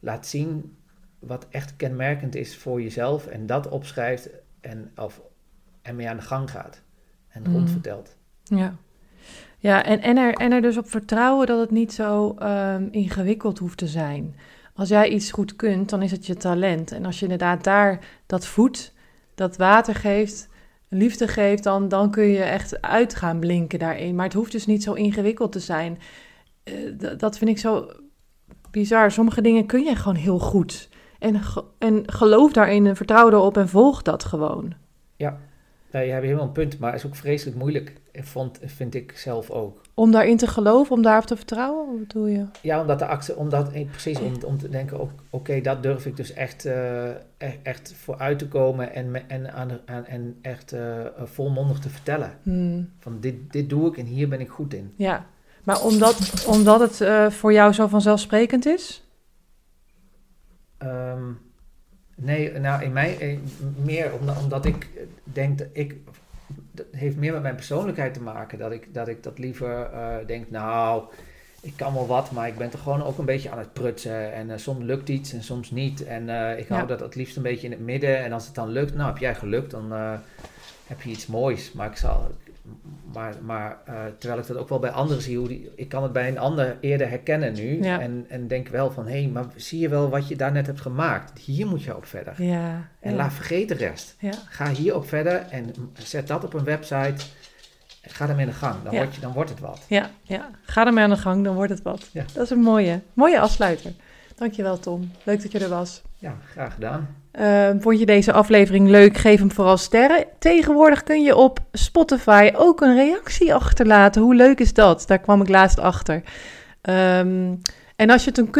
[0.00, 0.76] laat zien
[1.26, 4.28] wat echt kenmerkend is voor jezelf en dat opschrijft
[4.60, 5.20] en, of,
[5.82, 6.82] en mee aan de gang gaat
[7.28, 7.52] en Mm.
[7.54, 8.16] rondvertelt.
[8.42, 8.76] Ja,
[9.58, 13.58] ja en, en, er, en er dus op vertrouwen dat het niet zo ehm, ingewikkeld
[13.58, 14.34] hoeft te zijn.
[14.74, 16.92] Als jij iets goed kunt, dan is het je talent.
[16.92, 18.92] En als je inderdaad daar dat voedt,
[19.34, 20.48] dat water geeft,
[20.88, 24.14] liefde geeft, dan, dan kun je echt uit gaan blinken daarin.
[24.14, 25.98] Maar het hoeft dus niet zo ingewikkeld te zijn.
[26.62, 26.74] Eh,
[27.16, 27.90] dat vind ik zo
[28.70, 29.10] bizar.
[29.10, 30.88] Sommige dingen kun je gewoon heel goed.
[31.22, 34.72] En, ge- en geloof daarin en vertrouw erop en volg dat gewoon.
[35.16, 35.38] Ja,
[35.90, 39.50] je hebt helemaal een punt, maar het is ook vreselijk moeilijk, vond, vind ik zelf
[39.50, 39.80] ook.
[39.94, 42.44] Om daarin te geloven, om daarop te vertrouwen, wat bedoel je?
[42.60, 45.00] Ja, omdat de actie, omdat, eh, precies, om, om te denken,
[45.30, 47.08] oké, dat durf ik dus echt, eh,
[47.62, 47.94] echt,
[48.36, 49.70] te komen en, en, aan,
[50.06, 50.80] en echt eh,
[51.24, 52.32] volmondig te vertellen.
[52.42, 52.90] Hmm.
[52.98, 54.92] Van dit, dit doe ik en hier ben ik goed in.
[54.96, 55.24] Ja,
[55.64, 59.01] maar omdat, omdat het voor jou zo vanzelfsprekend is?
[60.82, 61.22] Ehm,
[62.16, 63.38] nee, nou in mij
[63.84, 64.88] meer omdat, omdat ik
[65.24, 65.96] denk dat ik.
[66.70, 68.58] Dat heeft meer met mijn persoonlijkheid te maken.
[68.58, 71.02] Dat ik dat, ik dat liever eh, denk, nou,
[71.60, 74.32] ik kan wel wat, maar ik ben toch gewoon ook een beetje aan het prutsen.
[74.32, 76.04] En eh, soms lukt iets en soms niet.
[76.04, 76.86] En eh, ik hou Ja.
[76.86, 78.18] dat het liefst een beetje in het midden.
[78.18, 79.92] En als het dan lukt, nou heb jij gelukt, dan
[80.86, 81.72] heb je iets moois.
[81.72, 82.30] Maar ik zal.
[83.12, 86.02] Maar, maar eh, terwijl ik dat ook wel bij anderen zie, hoe die, ik kan
[86.02, 87.82] het bij een ander eerder herkennen nu.
[87.82, 88.00] Ja.
[88.00, 90.66] En, en denk wel van, hé, hey, maar zie je wel wat je daar net
[90.66, 91.38] hebt gemaakt?
[91.38, 92.42] Hier moet je op verder.
[92.42, 92.88] Ja.
[93.00, 93.16] En ja.
[93.16, 94.16] laat vergeet de rest.
[94.18, 94.32] Ja.
[94.48, 97.24] Ga hierop verder en zet dat op een website.
[98.02, 98.82] Ga ermee aan de gang.
[98.82, 99.84] Dan, word je, dan wordt het wat.
[99.88, 102.08] Ja, ja, ga ermee aan de gang, dan wordt het wat.
[102.12, 102.24] Ja.
[102.32, 103.92] Dat is een mooie, mooie afsluiter.
[104.42, 106.02] Dankjewel Tom, leuk dat je er was.
[106.18, 107.16] Ja, graag gedaan.
[107.32, 109.16] Ehm, vond je deze aflevering leuk?
[109.16, 110.24] Geef hem vooral sterren.
[110.38, 114.22] Tegenwoordig kun je op Spotify ook een reactie achterlaten.
[114.22, 115.04] Hoe leuk is dat?
[115.06, 116.22] Daar kwam ik laatst achter.
[116.80, 117.54] Ehm,
[117.96, 118.50] en als je het een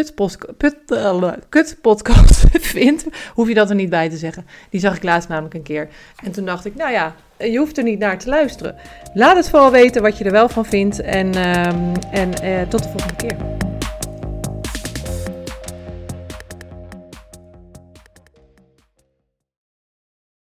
[0.57, 0.78] put-
[1.49, 4.47] kutpodcast vindt, hoef je dat er niet bij te zeggen.
[4.70, 5.89] Die zag ik laatst namelijk een keer.
[6.24, 8.74] En toen dacht ik, nou ja, je hoeft er niet naar te luisteren.
[9.14, 11.01] Laat het vooral weten wat je er wel van vindt.
[11.01, 13.37] En, ehm, en eh, tot de volgende keer.